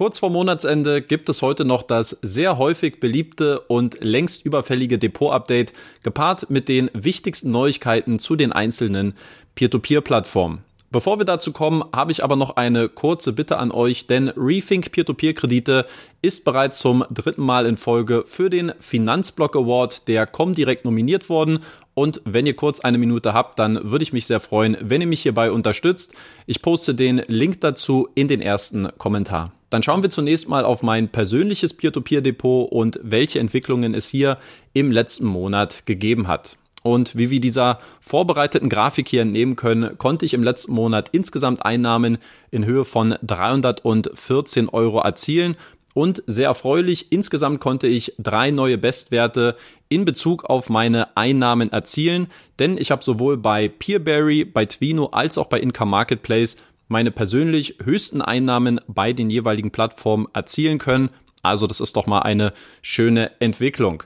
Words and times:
Kurz 0.00 0.18
vor 0.18 0.30
Monatsende 0.30 1.02
gibt 1.02 1.28
es 1.28 1.42
heute 1.42 1.66
noch 1.66 1.82
das 1.82 2.18
sehr 2.22 2.56
häufig 2.56 3.00
beliebte 3.00 3.60
und 3.60 4.02
längst 4.02 4.46
überfällige 4.46 4.98
Depot-Update, 4.98 5.74
gepaart 6.02 6.48
mit 6.48 6.70
den 6.70 6.90
wichtigsten 6.94 7.50
Neuigkeiten 7.50 8.18
zu 8.18 8.34
den 8.34 8.50
einzelnen 8.50 9.12
Peer-to-Peer-Plattformen. 9.56 10.64
Bevor 10.90 11.18
wir 11.18 11.26
dazu 11.26 11.52
kommen, 11.52 11.84
habe 11.94 12.12
ich 12.12 12.24
aber 12.24 12.36
noch 12.36 12.56
eine 12.56 12.88
kurze 12.88 13.34
Bitte 13.34 13.58
an 13.58 13.70
euch, 13.70 14.06
denn 14.06 14.30
Rethink 14.30 14.90
Peer-to-Peer-Kredite 14.90 15.84
ist 16.22 16.46
bereits 16.46 16.78
zum 16.78 17.04
dritten 17.10 17.42
Mal 17.42 17.66
in 17.66 17.76
Folge 17.76 18.24
für 18.26 18.48
den 18.48 18.72
Finanzblock 18.80 19.54
Award 19.54 20.08
der 20.08 20.26
Comdirect 20.26 20.86
nominiert 20.86 21.28
worden. 21.28 21.58
Und 21.92 22.22
wenn 22.24 22.46
ihr 22.46 22.56
kurz 22.56 22.80
eine 22.80 22.96
Minute 22.96 23.34
habt, 23.34 23.58
dann 23.58 23.90
würde 23.90 24.04
ich 24.04 24.14
mich 24.14 24.24
sehr 24.24 24.40
freuen, 24.40 24.78
wenn 24.80 25.02
ihr 25.02 25.06
mich 25.06 25.20
hierbei 25.20 25.52
unterstützt. 25.52 26.14
Ich 26.46 26.62
poste 26.62 26.94
den 26.94 27.20
Link 27.26 27.60
dazu 27.60 28.08
in 28.14 28.28
den 28.28 28.40
ersten 28.40 28.88
Kommentar. 28.96 29.52
Dann 29.70 29.82
schauen 29.82 30.02
wir 30.02 30.10
zunächst 30.10 30.48
mal 30.48 30.64
auf 30.64 30.82
mein 30.82 31.08
persönliches 31.08 31.74
Peer-to-Peer-Depot 31.74 32.70
und 32.70 32.98
welche 33.02 33.38
Entwicklungen 33.38 33.94
es 33.94 34.08
hier 34.08 34.38
im 34.72 34.90
letzten 34.90 35.26
Monat 35.26 35.86
gegeben 35.86 36.26
hat. 36.26 36.56
Und 36.82 37.16
wie 37.16 37.30
wir 37.30 37.40
dieser 37.40 37.78
vorbereiteten 38.00 38.68
Grafik 38.68 39.08
hier 39.08 39.22
entnehmen 39.22 39.54
können, 39.54 39.98
konnte 39.98 40.24
ich 40.24 40.34
im 40.34 40.42
letzten 40.42 40.72
Monat 40.72 41.10
insgesamt 41.12 41.64
Einnahmen 41.64 42.18
in 42.50 42.64
Höhe 42.64 42.84
von 42.84 43.14
314 43.22 44.68
Euro 44.68 45.00
erzielen. 45.00 45.56
Und 45.92 46.22
sehr 46.26 46.46
erfreulich, 46.46 47.10
insgesamt 47.10 47.60
konnte 47.60 47.86
ich 47.86 48.14
drei 48.18 48.50
neue 48.50 48.78
Bestwerte 48.78 49.56
in 49.88 50.04
Bezug 50.04 50.44
auf 50.44 50.70
meine 50.70 51.16
Einnahmen 51.16 51.72
erzielen, 51.72 52.28
denn 52.60 52.78
ich 52.78 52.92
habe 52.92 53.02
sowohl 53.02 53.36
bei 53.36 53.66
Peerberry, 53.66 54.44
bei 54.44 54.64
Twino 54.64 55.06
als 55.06 55.36
auch 55.36 55.46
bei 55.46 55.58
Income 55.58 55.90
Marketplace 55.90 56.56
meine 56.90 57.12
persönlich 57.12 57.76
höchsten 57.82 58.20
Einnahmen 58.20 58.80
bei 58.88 59.12
den 59.12 59.30
jeweiligen 59.30 59.70
Plattformen 59.70 60.26
erzielen 60.34 60.78
können. 60.78 61.10
Also 61.40 61.66
das 61.66 61.80
ist 61.80 61.96
doch 61.96 62.06
mal 62.06 62.20
eine 62.20 62.52
schöne 62.82 63.30
Entwicklung. 63.40 64.02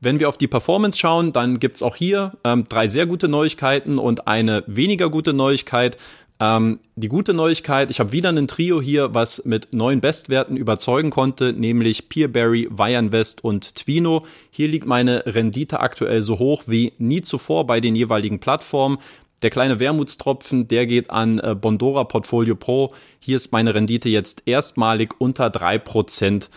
Wenn 0.00 0.20
wir 0.20 0.28
auf 0.28 0.38
die 0.38 0.46
Performance 0.46 0.98
schauen, 0.98 1.32
dann 1.32 1.58
gibt's 1.58 1.82
auch 1.82 1.96
hier 1.96 2.32
ähm, 2.44 2.66
drei 2.68 2.86
sehr 2.86 3.06
gute 3.06 3.26
Neuigkeiten 3.26 3.98
und 3.98 4.28
eine 4.28 4.62
weniger 4.68 5.10
gute 5.10 5.32
Neuigkeit. 5.32 5.96
Ähm, 6.38 6.78
die 6.94 7.08
gute 7.08 7.34
Neuigkeit, 7.34 7.90
ich 7.90 7.98
habe 7.98 8.12
wieder 8.12 8.28
ein 8.28 8.46
Trio 8.46 8.80
hier, 8.80 9.12
was 9.12 9.44
mit 9.44 9.72
neuen 9.72 10.00
Bestwerten 10.00 10.56
überzeugen 10.56 11.10
konnte, 11.10 11.52
nämlich 11.52 12.08
Peerberry, 12.08 12.68
Wire 12.70 13.24
und 13.42 13.74
Twino. 13.74 14.24
Hier 14.52 14.68
liegt 14.68 14.86
meine 14.86 15.24
Rendite 15.26 15.80
aktuell 15.80 16.22
so 16.22 16.38
hoch 16.38 16.62
wie 16.68 16.92
nie 16.98 17.22
zuvor 17.22 17.66
bei 17.66 17.80
den 17.80 17.96
jeweiligen 17.96 18.38
Plattformen. 18.38 18.98
Der 19.42 19.50
kleine 19.50 19.78
Wermutstropfen, 19.78 20.66
der 20.66 20.86
geht 20.86 21.10
an 21.10 21.38
äh, 21.38 21.54
Bondora 21.54 22.04
Portfolio 22.04 22.56
Pro. 22.56 22.92
Hier 23.20 23.36
ist 23.36 23.52
meine 23.52 23.74
Rendite 23.74 24.08
jetzt 24.08 24.42
erstmalig 24.46 25.14
unter 25.18 25.48
drei 25.48 25.78
Prozent 25.78 26.50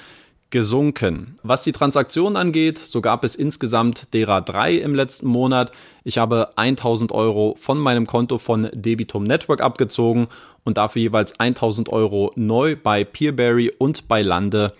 gesunken. 0.49 1.35
Was 1.43 1.63
die 1.63 1.71
Transaktion 1.71 2.35
angeht, 2.35 2.77
so 2.77 2.99
gab 3.01 3.23
es 3.23 3.35
insgesamt 3.35 4.13
derer 4.13 4.41
drei 4.41 4.75
im 4.75 4.95
letzten 4.95 5.27
Monat. 5.27 5.71
Ich 6.03 6.17
habe 6.17 6.57
1000 6.57 7.11
Euro 7.11 7.55
von 7.59 7.77
meinem 7.77 8.07
Konto 8.07 8.37
von 8.37 8.69
Debitum 8.73 9.23
Network 9.23 9.61
abgezogen 9.61 10.27
und 10.63 10.77
dafür 10.77 11.03
jeweils 11.03 11.39
1000 11.39 11.89
Euro 11.89 12.31
neu 12.35 12.75
bei 12.75 13.03
Peerberry 13.03 13.71
und 13.77 14.07
bei 14.07 14.23
Lande 14.23 14.73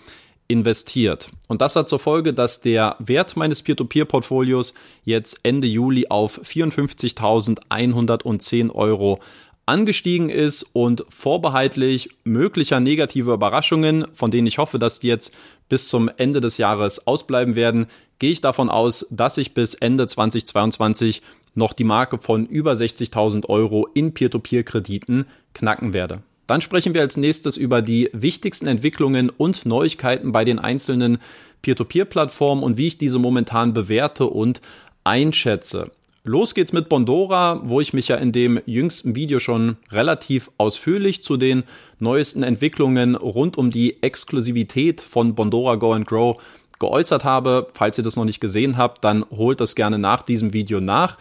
investiert. 0.52 1.30
Und 1.47 1.61
das 1.61 1.75
hat 1.75 1.89
zur 1.89 1.99
Folge, 1.99 2.33
dass 2.33 2.61
der 2.61 2.95
Wert 2.99 3.38
meines 3.38 3.61
Peer-to-Peer-Portfolios 3.61 4.73
jetzt 5.03 5.39
Ende 5.44 5.67
Juli 5.67 6.07
auf 6.09 6.41
54.110 6.41 8.72
Euro 8.72 9.19
angestiegen 9.66 10.29
ist 10.29 10.63
und 10.73 11.05
vorbehaltlich 11.09 12.09
möglicher 12.23 12.79
negativer 12.79 13.33
Überraschungen, 13.33 14.05
von 14.13 14.31
denen 14.31 14.47
ich 14.47 14.57
hoffe, 14.57 14.79
dass 14.79 14.99
die 14.99 15.07
jetzt 15.07 15.33
bis 15.69 15.88
zum 15.88 16.09
Ende 16.17 16.41
des 16.41 16.57
Jahres 16.57 17.07
ausbleiben 17.07 17.55
werden, 17.55 17.88
gehe 18.19 18.31
ich 18.31 18.41
davon 18.41 18.69
aus, 18.69 19.07
dass 19.09 19.38
ich 19.38 19.53
bis 19.53 19.73
Ende 19.73 20.07
2022 20.07 21.22
noch 21.53 21.73
die 21.73 21.83
Marke 21.83 22.18
von 22.18 22.45
über 22.45 22.73
60.000 22.73 23.47
Euro 23.47 23.88
in 23.94 24.13
Peer-to-Peer-Krediten 24.13 25.25
knacken 25.53 25.94
werde. 25.94 26.23
Dann 26.47 26.62
sprechen 26.62 26.94
wir 26.94 27.02
als 27.02 27.18
nächstes 27.18 27.57
über 27.57 27.81
die 27.81 28.09
wichtigsten 28.13 28.68
Entwicklungen 28.68 29.29
und 29.29 29.66
Neuigkeiten 29.66 30.31
bei 30.31 30.44
den 30.44 30.59
einzelnen 30.59 31.19
Peer-to-Peer-Plattformen 31.62 32.63
und 32.63 32.78
wie 32.78 32.88
ich 32.88 32.97
diese 32.97 33.19
momentan 33.19 33.74
bewerte 33.74 34.25
und 34.25 34.62
einschätze. 35.03 35.91
Los 36.24 36.53
geht's 36.53 36.72
mit 36.72 36.88
Bondora, 36.88 37.62
wo 37.63 37.81
ich 37.81 37.94
mich 37.94 38.09
ja 38.09 38.16
in 38.18 38.31
dem 38.31 38.62
jüngsten 38.68 39.16
Video 39.16 39.40
schon 39.40 39.78
relativ 39.91 40.51
ausführlich 40.57 41.24
zu 41.24 41.35
den 41.35 41.63
neuesten 41.97 42.44
Entwicklungen 42.44 43.16
rund 43.16 43.57
um 43.57 43.72
die 43.72 44.03
Exklusivität 44.03 45.01
von 45.01 45.34
Bondora 45.34 45.75
Go 45.75 45.94
and 45.94 46.06
Grow 46.06 46.40
geäußert 46.80 47.24
habe. 47.24 47.68
Falls 47.74 47.97
ihr 47.97 48.03
das 48.03 48.18
noch 48.18 48.25
nicht 48.25 48.40
gesehen 48.40 48.78
habt, 48.78 49.03
dann 49.03 49.25
holt 49.31 49.62
das 49.62 49.74
gerne 49.74 49.97
nach 49.97 50.22
diesem 50.22 50.53
Video 50.53 50.80
nach. 50.80 51.18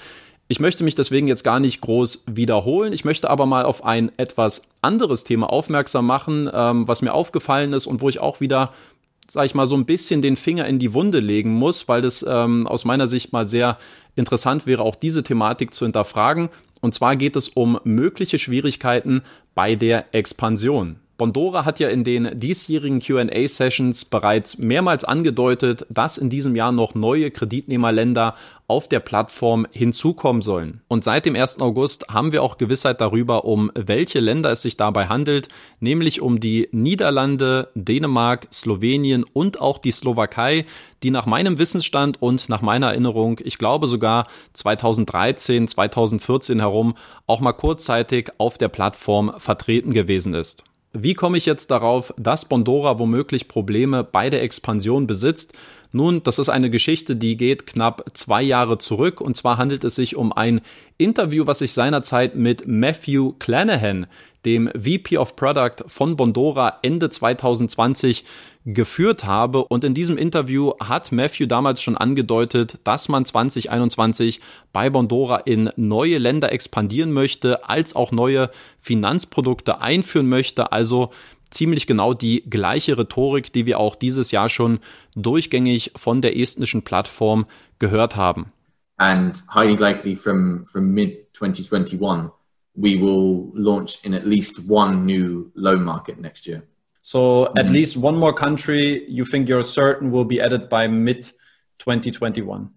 Ich 0.51 0.59
möchte 0.59 0.83
mich 0.83 0.97
deswegen 0.97 1.29
jetzt 1.29 1.45
gar 1.45 1.61
nicht 1.61 1.81
groß 1.81 2.25
wiederholen. 2.27 2.93
Ich 2.93 3.05
möchte 3.05 3.31
aber 3.31 3.47
mal 3.47 3.65
auf 3.65 3.85
ein 3.85 4.11
etwas 4.17 4.63
anderes 4.83 5.23
Thema 5.23 5.49
aufmerksam 5.49 6.07
machen, 6.07 6.51
ähm, 6.53 6.89
was 6.89 7.03
mir 7.03 7.15
aufgefallen 7.15 7.73
ist 7.73 7.87
und 7.87 8.01
wo 8.01 8.09
ich 8.09 8.21
auch 8.21 8.41
wieder 8.41 8.73
sag 9.29 9.47
ich 9.47 9.55
mal, 9.55 9.69
so 9.69 9.77
ein 9.77 9.87
bisschen 9.87 10.23
den 10.23 10.35
Finger 10.35 10.67
in 10.67 10.81
die 10.81 10.93
Wunde 10.93 11.21
legen 11.21 11.55
muss, 11.55 11.87
weil 11.87 12.03
das 12.03 12.27
ähm, 12.29 12.67
aus 12.67 12.85
meiner 12.85 13.07
Sicht 13.07 13.33
mal 13.33 13.47
sehr 13.47 13.79
interessant 14.17 14.67
wäre, 14.67 14.83
auch 14.83 14.97
diese 14.97 15.23
Thematik 15.23 15.73
zu 15.73 15.85
hinterfragen. 15.85 16.49
Und 16.81 16.95
zwar 16.95 17.15
geht 17.15 17.37
es 17.37 17.49
um 17.49 17.79
mögliche 17.85 18.41
Schwierigkeiten 18.41 19.23
bei 19.55 19.77
der 19.77 20.13
Expansion. 20.13 20.97
Bondora 21.21 21.67
hat 21.67 21.79
ja 21.81 21.91
in 21.91 22.03
den 22.03 22.41
diesjährigen 22.41 22.99
QA-Sessions 23.01 24.07
bereits 24.07 24.57
mehrmals 24.57 25.05
angedeutet, 25.05 25.85
dass 25.91 26.17
in 26.17 26.31
diesem 26.31 26.57
Jahr 26.57 26.73
noch 26.73 26.95
neue 26.95 27.31
Kreditnehmerländer 27.31 28.35
auf 28.71 28.87
der 28.87 29.01
Plattform 29.01 29.67
hinzukommen 29.73 30.43
sollen. 30.43 30.81
Und 30.87 31.03
seit 31.03 31.27
dem 31.27 31.35
1. 31.35 31.61
August 31.61 32.07
haben 32.09 32.31
wir 32.31 32.45
auch 32.45 32.57
Gewissheit 32.57 33.01
darüber, 33.01 33.45
um 33.45 33.73
welche 33.75 34.21
Länder 34.21 34.53
es 34.53 34.63
sich 34.63 34.77
dabei 34.77 35.09
handelt, 35.09 35.49
nämlich 35.81 36.21
um 36.21 36.39
die 36.39 36.69
Niederlande, 36.71 37.71
Dänemark, 37.75 38.47
Slowenien 38.53 39.25
und 39.25 39.61
auch 39.61 39.79
die 39.79 39.91
Slowakei, 39.91 40.67
die 41.03 41.11
nach 41.11 41.27
meinem 41.27 41.59
Wissensstand 41.59 42.23
und 42.23 42.49
nach 42.49 42.63
meiner 42.63 42.91
Erinnerung, 42.91 43.41
ich 43.43 43.59
glaube 43.59 43.89
sogar 43.89 44.29
2013, 44.53 45.67
2014 45.67 46.61
herum, 46.61 46.95
auch 47.27 47.41
mal 47.41 47.55
kurzzeitig 47.55 48.31
auf 48.39 48.57
der 48.57 48.69
Plattform 48.69 49.35
vertreten 49.39 49.93
gewesen 49.93 50.33
ist. 50.33 50.63
Wie 50.93 51.15
komme 51.15 51.39
ich 51.39 51.47
jetzt 51.47 51.71
darauf, 51.71 52.13
dass 52.19 52.45
Bondora 52.45 52.99
womöglich 52.99 53.47
Probleme 53.47 54.03
bei 54.03 54.29
der 54.29 54.43
Expansion 54.43 55.07
besitzt? 55.07 55.55
Nun, 55.93 56.23
das 56.23 56.39
ist 56.39 56.49
eine 56.49 56.71
Geschichte, 56.71 57.17
die 57.17 57.37
geht 57.37 57.67
knapp 57.67 58.05
zwei 58.15 58.43
Jahre 58.43 58.79
zurück. 58.79 59.21
Und 59.21 59.37
zwar 59.37 59.59
handelt 59.59 59.83
es 59.83 59.97
sich 59.97 60.17
um 60.17 60.33
ein 60.33 60.61
Interview, 60.99 61.47
was 61.47 61.61
ich 61.61 61.73
seinerzeit 61.73 62.37
mit 62.37 62.67
Matthew 62.69 63.33
Clanahan, 63.39 64.07
dem 64.45 64.69
VP 64.69 65.19
of 65.19 65.37
Product 65.37 65.85
von 65.87 66.17
Bondora, 66.17 66.79
Ende 66.83 67.11
2020 67.11 68.25
geführt 68.67 69.25
habe. 69.25 69.65
Und 69.65 69.85
in 69.85 69.95
diesem 69.95 70.17
Interview 70.17 70.73
hat 70.81 71.13
Matthew 71.13 71.47
damals 71.47 71.83
schon 71.83 71.97
angedeutet, 71.97 72.79
dass 72.85 73.09
man 73.09 73.25
2021 73.25 74.41
bei 74.73 74.91
Bondora 74.91 75.39
in 75.39 75.71
neue 75.77 76.19
Länder 76.19 76.53
expandieren 76.53 77.13
möchte, 77.13 77.69
als 77.69 77.97
auch 77.97 78.13
neue 78.13 78.51
Finanzprodukte 78.81 79.81
einführen 79.81 80.29
möchte. 80.29 80.73
Also 80.73 81.11
ziemlich 81.51 81.87
genau 81.87 82.15
die 82.15 82.43
gleiche 82.49 82.97
Rhetorik, 82.97 83.53
die 83.53 83.67
wir 83.67 83.79
auch 83.79 83.97
dieses 83.97 84.31
Jahr 84.31 84.49
schon 84.49 84.79
durchgängig 85.15 85.93
von 85.97 86.21
der 86.21 86.37
estnischen 86.37 86.83
Plattform 86.83 87.47
gehört 87.79 88.17
haben. 88.17 88.53
And 88.97 89.43
highly 89.55 89.77
likely 89.77 90.15
from, 90.15 90.67
from 90.67 90.93
mid 90.93 91.33
2021, 91.35 92.31
we 92.75 93.01
will 93.01 93.51
launch 93.55 94.05
in 94.05 94.15
at 94.15 94.27
least 94.27 94.69
one 94.69 95.05
new 95.07 95.51
loan 95.55 95.83
market 95.83 96.21
next 96.21 96.47
year. 96.47 96.63
So 97.03 97.47
at 97.47 97.65
mm-hmm. 97.65 97.73
least 97.73 97.97
one 97.97 98.17
more 98.17 98.35
country 98.35 99.05
you 99.09 99.25
think 99.25 99.49
you're 99.49 99.65
certain 99.65 100.11
will 100.11 100.27
be 100.27 100.41
added 100.41 100.69
by 100.69 100.87
mid 100.87 101.33
2021. 101.79 102.69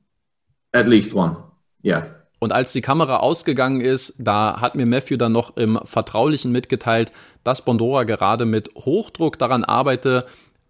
At 0.73 0.87
least 0.87 1.13
one, 1.13 1.35
yeah. 1.83 2.05
Und 2.43 2.51
als 2.51 2.73
die 2.73 2.81
Kamera 2.81 3.19
ausgegangen 3.21 3.79
ist, 3.79 4.15
da 4.17 4.59
hat 4.59 4.75
mir 4.75 4.85
Matthew 4.85 5.15
dann 5.15 5.31
noch 5.31 5.55
im 5.55 5.79
Vertraulichen 5.85 6.51
mitgeteilt, 6.51 7.13
dass 7.45 7.63
Bondora 7.63 8.03
gerade 8.03 8.43
mit 8.43 8.69
Hochdruck 8.75 9.39
daran 9.39 9.63
arbeite, 9.63 10.25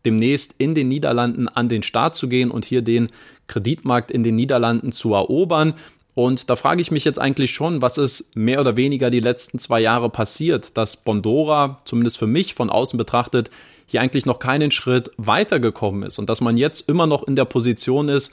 demnächst 0.05 0.53
in 0.59 0.75
den 0.75 0.87
Niederlanden 0.87 1.47
an 1.47 1.69
den 1.69 1.81
Start 1.81 2.13
zu 2.13 2.29
gehen 2.29 2.51
und 2.51 2.63
hier 2.63 2.83
den 2.83 3.09
Kreditmarkt 3.47 4.11
in 4.11 4.21
den 4.21 4.35
Niederlanden 4.35 4.91
zu 4.91 5.15
erobern. 5.15 5.73
Und 6.13 6.51
da 6.51 6.55
frage 6.55 6.79
ich 6.79 6.91
mich 6.91 7.05
jetzt 7.05 7.17
eigentlich 7.17 7.55
schon, 7.55 7.81
was 7.81 7.97
ist 7.97 8.35
mehr 8.35 8.61
oder 8.61 8.77
weniger 8.77 9.09
die 9.09 9.19
letzten 9.19 9.57
zwei 9.57 9.79
Jahre 9.79 10.11
passiert, 10.11 10.77
dass 10.77 10.97
Bondora, 10.97 11.79
zumindest 11.85 12.19
für 12.19 12.27
mich 12.27 12.53
von 12.53 12.69
außen 12.69 12.99
betrachtet, 12.99 13.49
hier 13.87 13.99
eigentlich 13.99 14.27
noch 14.27 14.37
keinen 14.37 14.69
Schritt 14.69 15.09
weitergekommen 15.17 16.03
ist 16.03 16.19
und 16.19 16.29
dass 16.29 16.39
man 16.39 16.55
jetzt 16.55 16.87
immer 16.87 17.07
noch 17.07 17.23
in 17.23 17.35
der 17.35 17.45
Position 17.45 18.09
ist, 18.09 18.31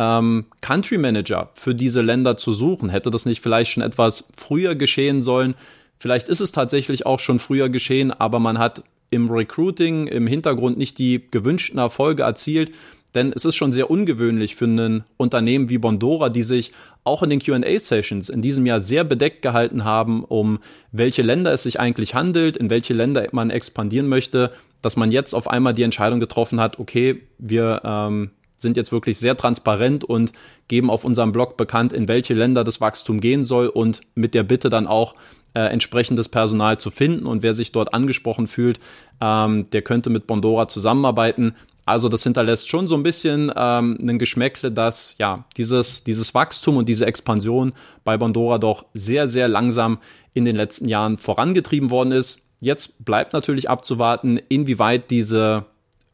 ähm, 0.00 0.46
Country 0.62 0.96
Manager 0.96 1.50
für 1.52 1.74
diese 1.74 2.00
Länder 2.00 2.38
zu 2.38 2.54
suchen. 2.54 2.88
Hätte 2.88 3.10
das 3.10 3.26
nicht 3.26 3.42
vielleicht 3.42 3.72
schon 3.72 3.82
etwas 3.82 4.28
früher 4.34 4.74
geschehen 4.74 5.20
sollen? 5.20 5.54
Vielleicht 5.98 6.30
ist 6.30 6.40
es 6.40 6.52
tatsächlich 6.52 7.04
auch 7.04 7.20
schon 7.20 7.38
früher 7.38 7.68
geschehen, 7.68 8.10
aber 8.10 8.40
man 8.40 8.58
hat 8.58 8.82
im 9.10 9.30
Recruiting 9.30 10.06
im 10.06 10.26
Hintergrund 10.26 10.78
nicht 10.78 10.96
die 10.96 11.22
gewünschten 11.30 11.78
Erfolge 11.78 12.22
erzielt. 12.22 12.72
Denn 13.14 13.32
es 13.34 13.44
ist 13.44 13.56
schon 13.56 13.72
sehr 13.72 13.90
ungewöhnlich 13.90 14.54
für 14.54 14.66
ein 14.66 15.04
Unternehmen 15.16 15.68
wie 15.68 15.78
Bondora, 15.78 16.28
die 16.28 16.44
sich 16.44 16.70
auch 17.02 17.22
in 17.22 17.30
den 17.30 17.40
QA-Sessions 17.40 18.28
in 18.28 18.40
diesem 18.40 18.64
Jahr 18.66 18.80
sehr 18.80 19.02
bedeckt 19.02 19.42
gehalten 19.42 19.84
haben, 19.84 20.24
um 20.24 20.60
welche 20.92 21.22
Länder 21.22 21.52
es 21.52 21.64
sich 21.64 21.80
eigentlich 21.80 22.14
handelt, 22.14 22.56
in 22.56 22.70
welche 22.70 22.94
Länder 22.94 23.26
man 23.32 23.50
expandieren 23.50 24.06
möchte, 24.08 24.52
dass 24.80 24.96
man 24.96 25.10
jetzt 25.10 25.34
auf 25.34 25.50
einmal 25.50 25.74
die 25.74 25.82
Entscheidung 25.82 26.20
getroffen 26.20 26.60
hat, 26.60 26.78
okay, 26.78 27.20
wir 27.38 27.82
ähm, 27.84 28.30
sind 28.60 28.76
jetzt 28.76 28.92
wirklich 28.92 29.18
sehr 29.18 29.36
transparent 29.36 30.04
und 30.04 30.32
geben 30.68 30.90
auf 30.90 31.04
unserem 31.04 31.32
Blog 31.32 31.56
bekannt, 31.56 31.92
in 31.92 32.08
welche 32.08 32.34
Länder 32.34 32.64
das 32.64 32.80
Wachstum 32.80 33.20
gehen 33.20 33.44
soll 33.44 33.68
und 33.68 34.02
mit 34.14 34.34
der 34.34 34.42
Bitte 34.42 34.70
dann 34.70 34.86
auch 34.86 35.14
äh, 35.54 35.62
entsprechendes 35.62 36.28
Personal 36.28 36.78
zu 36.78 36.90
finden 36.90 37.26
und 37.26 37.42
wer 37.42 37.54
sich 37.54 37.72
dort 37.72 37.92
angesprochen 37.92 38.46
fühlt, 38.46 38.78
ähm, 39.20 39.68
der 39.70 39.82
könnte 39.82 40.10
mit 40.10 40.26
Bondora 40.26 40.68
zusammenarbeiten. 40.68 41.54
Also 41.86 42.08
das 42.08 42.22
hinterlässt 42.22 42.68
schon 42.68 42.86
so 42.86 42.94
ein 42.94 43.02
bisschen 43.02 43.50
ähm, 43.56 43.98
ein 44.00 44.18
Geschmäckle, 44.18 44.70
dass 44.70 45.14
ja 45.18 45.44
dieses, 45.56 46.04
dieses 46.04 46.34
Wachstum 46.34 46.76
und 46.76 46.88
diese 46.88 47.06
Expansion 47.06 47.72
bei 48.04 48.16
Bondora 48.16 48.58
doch 48.58 48.84
sehr, 48.94 49.28
sehr 49.28 49.48
langsam 49.48 49.98
in 50.34 50.44
den 50.44 50.54
letzten 50.54 50.88
Jahren 50.88 51.18
vorangetrieben 51.18 51.90
worden 51.90 52.12
ist. 52.12 52.42
Jetzt 52.60 53.04
bleibt 53.04 53.32
natürlich 53.32 53.68
abzuwarten, 53.70 54.38
inwieweit 54.48 55.10
diese 55.10 55.64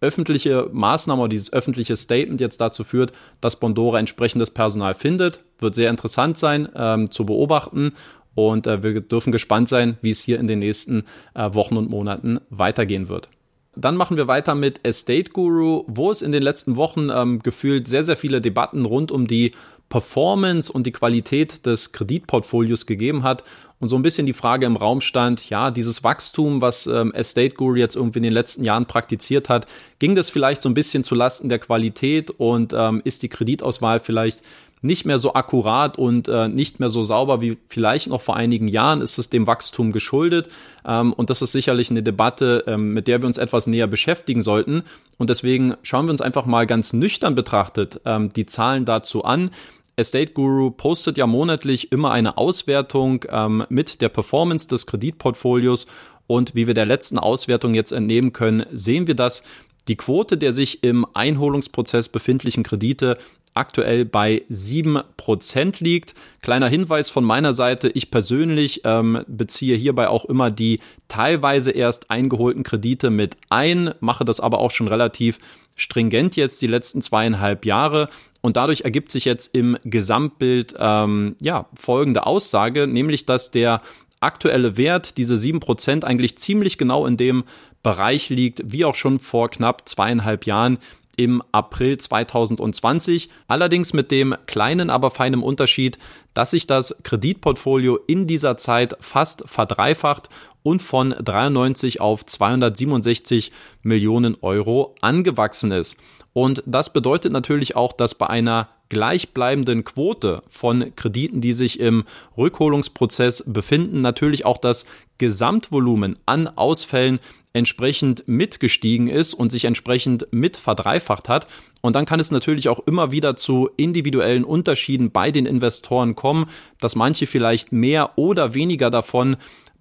öffentliche 0.01 0.69
Maßnahme 0.73 1.23
oder 1.23 1.31
dieses 1.31 1.53
öffentliche 1.53 1.97
Statement 1.97 2.41
jetzt 2.41 2.61
dazu 2.61 2.85
führt, 2.85 3.13
dass 3.41 3.59
Bondora 3.59 3.99
entsprechendes 3.99 4.51
Personal 4.51 4.95
findet. 4.95 5.41
Wird 5.59 5.75
sehr 5.75 5.91
interessant 5.91 6.37
sein 6.37 6.69
ähm, 6.75 7.11
zu 7.11 7.25
beobachten 7.25 7.93
und 8.35 8.67
äh, 8.67 8.83
wir 8.83 9.01
dürfen 9.01 9.33
gespannt 9.33 9.69
sein, 9.69 9.97
wie 10.03 10.11
es 10.11 10.21
hier 10.21 10.39
in 10.39 10.47
den 10.47 10.59
nächsten 10.59 11.05
äh, 11.35 11.55
Wochen 11.55 11.77
und 11.77 11.91
Monaten 11.91 12.39
weitergehen 12.51 13.09
wird. 13.09 13.29
Dann 13.75 13.97
machen 13.97 14.17
wir 14.17 14.27
weiter 14.27 14.55
mit 14.55 14.81
Estate 14.85 15.31
Guru, 15.31 15.85
wo 15.87 16.11
es 16.11 16.23
in 16.23 16.33
den 16.33 16.43
letzten 16.43 16.77
Wochen 16.77 17.11
ähm, 17.13 17.43
gefühlt 17.43 17.89
sehr, 17.89 18.05
sehr 18.05 18.17
viele 18.17 18.41
Debatten 18.41 18.87
rund 18.87 19.13
um 19.13 19.27
die 19.27 19.53
Performance 19.89 20.73
und 20.73 20.87
die 20.87 20.93
Qualität 20.93 21.65
des 21.67 21.93
Kreditportfolios 21.93 22.87
gegeben 22.87 23.23
hat 23.23 23.45
und 23.79 23.89
so 23.91 23.97
ein 23.97 24.03
bisschen 24.03 24.27
die 24.27 24.33
Frage 24.33 24.65
im 24.65 24.77
Raum 24.77 25.01
stand, 25.01 25.51
ja, 25.51 25.71
dieses 25.71 26.03
Wachstum, 26.03 26.63
was 26.63 26.87
ähm, 26.87 27.13
Estate 27.13 27.55
Guru 27.55 27.77
jetzt 27.77 27.95
irgendwie 27.95 28.21
in 28.21 28.23
den 28.23 28.33
letzten 28.33 28.65
Jahren 28.65 28.87
praktiziert 28.87 29.49
hat, 29.49 29.67
ging 29.99 30.15
das 30.15 30.31
vielleicht 30.31 30.63
so 30.63 30.69
ein 30.69 30.75
bisschen 30.75 31.05
zu 31.05 31.15
Lasten 31.15 31.51
der 31.51 31.59
Qualität 31.59 32.31
und 32.31 32.73
ähm, 32.75 33.03
ist 33.05 33.23
die 33.23 33.29
Kreditauswahl 33.29 34.01
vielleicht 34.01 34.43
nicht 34.83 35.05
mehr 35.05 35.19
so 35.19 35.35
akkurat 35.35 35.99
und 35.99 36.29
äh, 36.29 36.49
nicht 36.49 36.81
mehr 36.81 36.91
so 36.91 37.03
sauber 37.03 37.41
wie 37.41 37.59
vielleicht 37.69 38.09
noch 38.09 38.21
vor 38.21 38.37
einigen 38.37 38.69
Jahren, 38.69 39.01
ist 39.01 39.19
es 39.19 39.31
dem 39.31 39.47
Wachstum 39.47 39.93
geschuldet. 39.93 40.49
Ähm, 40.87 41.13
und 41.13 41.31
das 41.31 41.43
ist 41.43 41.53
sicherlich 41.53 41.91
eine 41.91 42.03
Debatte, 42.03 42.65
ähm, 42.67 42.93
mit 42.93 43.09
der 43.09 43.21
wir 43.21 43.27
uns 43.27 43.39
etwas 43.39 43.67
näher 43.67 43.87
beschäftigen 43.87 44.43
sollten. 44.43 44.85
Und 45.19 45.31
deswegen 45.31 45.75
schauen 45.83 46.07
wir 46.07 46.13
uns 46.13 46.21
einfach 46.21 46.47
mal 46.47 46.67
ganz 46.67 46.93
nüchtern 46.93 47.35
betrachtet 47.35 48.01
ähm, 48.05 48.33
die 48.33 48.47
Zahlen 48.47 48.85
dazu 48.85 49.25
an. 49.25 49.51
Estate 49.97 50.33
Guru 50.33 50.71
postet 50.71 51.17
ja 51.17 51.27
monatlich 51.27 51.91
immer 51.91 52.11
eine 52.11 52.37
Auswertung 52.37 53.25
ähm, 53.31 53.65
mit 53.71 54.03
der 54.03 54.11
Performance 54.11 54.69
des 54.69 54.87
Kreditportfolios 54.87 55.87
und 56.27 56.55
wie 56.55 56.67
wir 56.67 56.75
der 56.75 56.87
letzten 56.87 57.19
Auswertung 57.19 57.75
jetzt 57.75 57.93
entnehmen 57.93 58.33
können, 58.33 58.67
sehen 58.73 59.07
wir, 59.07 59.15
dass 59.15 59.43
die 59.89 59.97
Quote 59.97 60.37
der 60.37 60.53
sich 60.53 60.83
im 60.83 61.07
Einholungsprozess 61.15 62.09
befindlichen 62.09 62.63
Kredite 62.63 63.19
aktuell 63.55 64.05
bei 64.05 64.43
sieben 64.49 65.01
Prozent 65.17 65.81
liegt. 65.81 66.15
Kleiner 66.43 66.69
Hinweis 66.69 67.09
von 67.09 67.25
meiner 67.25 67.55
Seite, 67.55 67.89
ich 67.89 68.11
persönlich 68.11 68.83
ähm, 68.85 69.25
beziehe 69.27 69.77
hierbei 69.77 70.09
auch 70.09 70.27
immer 70.27 70.51
die 70.51 70.81
teilweise 71.09 71.71
erst 71.71 72.11
eingeholten 72.11 72.65
Kredite 72.65 73.11
mit 73.11 73.37
ein, 73.49 73.95
mache 74.01 74.25
das 74.25 74.41
aber 74.41 74.59
auch 74.59 74.71
schon 74.71 74.89
relativ 74.89 75.39
stringent 75.75 76.37
jetzt 76.37 76.61
die 76.61 76.67
letzten 76.67 77.01
zweieinhalb 77.03 77.65
Jahre. 77.65 78.09
Und 78.47 78.57
dadurch 78.57 78.83
ergibt 78.83 79.11
sich 79.11 79.25
jetzt 79.25 79.57
im 79.57 79.77
Gesamtbild 79.83 80.77
ähm, 80.79 81.35
ja 81.41 81.67
folgende 81.75 82.27
Aussage, 82.27 82.87
nämlich 82.87 83.27
dass 83.27 83.51
der 83.51 83.83
aktuelle 84.21 84.77
Wert, 84.77 85.17
diese 85.17 85.37
sieben 85.37 85.59
Prozent, 85.59 86.05
eigentlich 86.05 86.39
ziemlich 86.39 86.79
genau 86.79 87.07
in 87.07 87.17
dem 87.17 87.43
Bereich 87.83 88.29
liegt, 88.29 88.63
wie 88.65 88.85
auch 88.85 88.95
schon 88.95 89.19
vor 89.19 89.51
knapp 89.51 89.89
zweieinhalb 89.89 90.47
Jahren 90.47 90.79
im 91.17 91.43
April 91.51 91.99
2020. 91.99 93.31
Allerdings 93.49 93.93
mit 93.93 94.13
dem 94.13 94.37
kleinen, 94.47 94.91
aber 94.91 95.11
feinen 95.11 95.43
Unterschied, 95.43 95.99
dass 96.33 96.53
sich 96.53 96.69
das 96.69 97.01
Kreditportfolio 97.03 97.99
in 98.07 98.29
dieser 98.29 98.57
Zeit 98.57 98.97
fast 99.01 99.43
verdreifacht 99.47 100.29
und 100.67 100.83
von 100.83 101.11
93 101.11 102.01
auf 102.01 102.27
267 102.27 103.53
Millionen 103.85 104.37
Euro 104.43 104.97
angewachsen 105.01 105.71
ist. 105.71 105.97
Und 106.33 106.65
das 106.67 106.93
bedeutet 106.93 107.31
natürlich 107.31 107.77
auch, 107.77 107.93
dass 107.93 108.17
bei 108.17 108.27
einer 108.27 108.69
gleichbleibenden 108.89 109.85
Quote 109.85 110.43
von 110.51 110.93
Krediten, 110.97 111.41
die 111.41 111.53
sich 111.53 111.79
im 111.79 112.03
Rückholungsprozess 112.37 113.45
befinden, 113.47 114.01
natürlich 114.01 114.45
auch 114.45 114.59
das 114.59 114.87
Gesamtvolumen 115.19 116.19
an 116.27 116.49
Ausfällen 116.49 117.21
entsprechend 117.53 118.27
mitgestiegen 118.27 119.07
ist 119.07 119.35
und 119.35 119.51
sich 119.51 119.67
entsprechend 119.67 120.27
mit 120.33 120.57
verdreifacht 120.57 121.29
hat. 121.29 121.47
Und 121.81 121.95
dann 121.95 122.07
kann 122.07 122.21
es 122.21 122.33
natürlich 122.33 122.69
auch 122.69 122.81
immer 122.81 123.13
wieder 123.13 123.37
zu 123.37 123.71
individuellen 123.77 124.45
Unterschieden 124.45 125.13
bei 125.13 125.31
den 125.31 125.47
Investoren 125.47 126.17
kommen, 126.17 126.51
dass 126.81 126.97
manche 126.97 127.27
vielleicht 127.27 127.71
mehr 127.71 128.19
oder 128.19 128.53
weniger 128.53 128.91
davon 128.91 129.37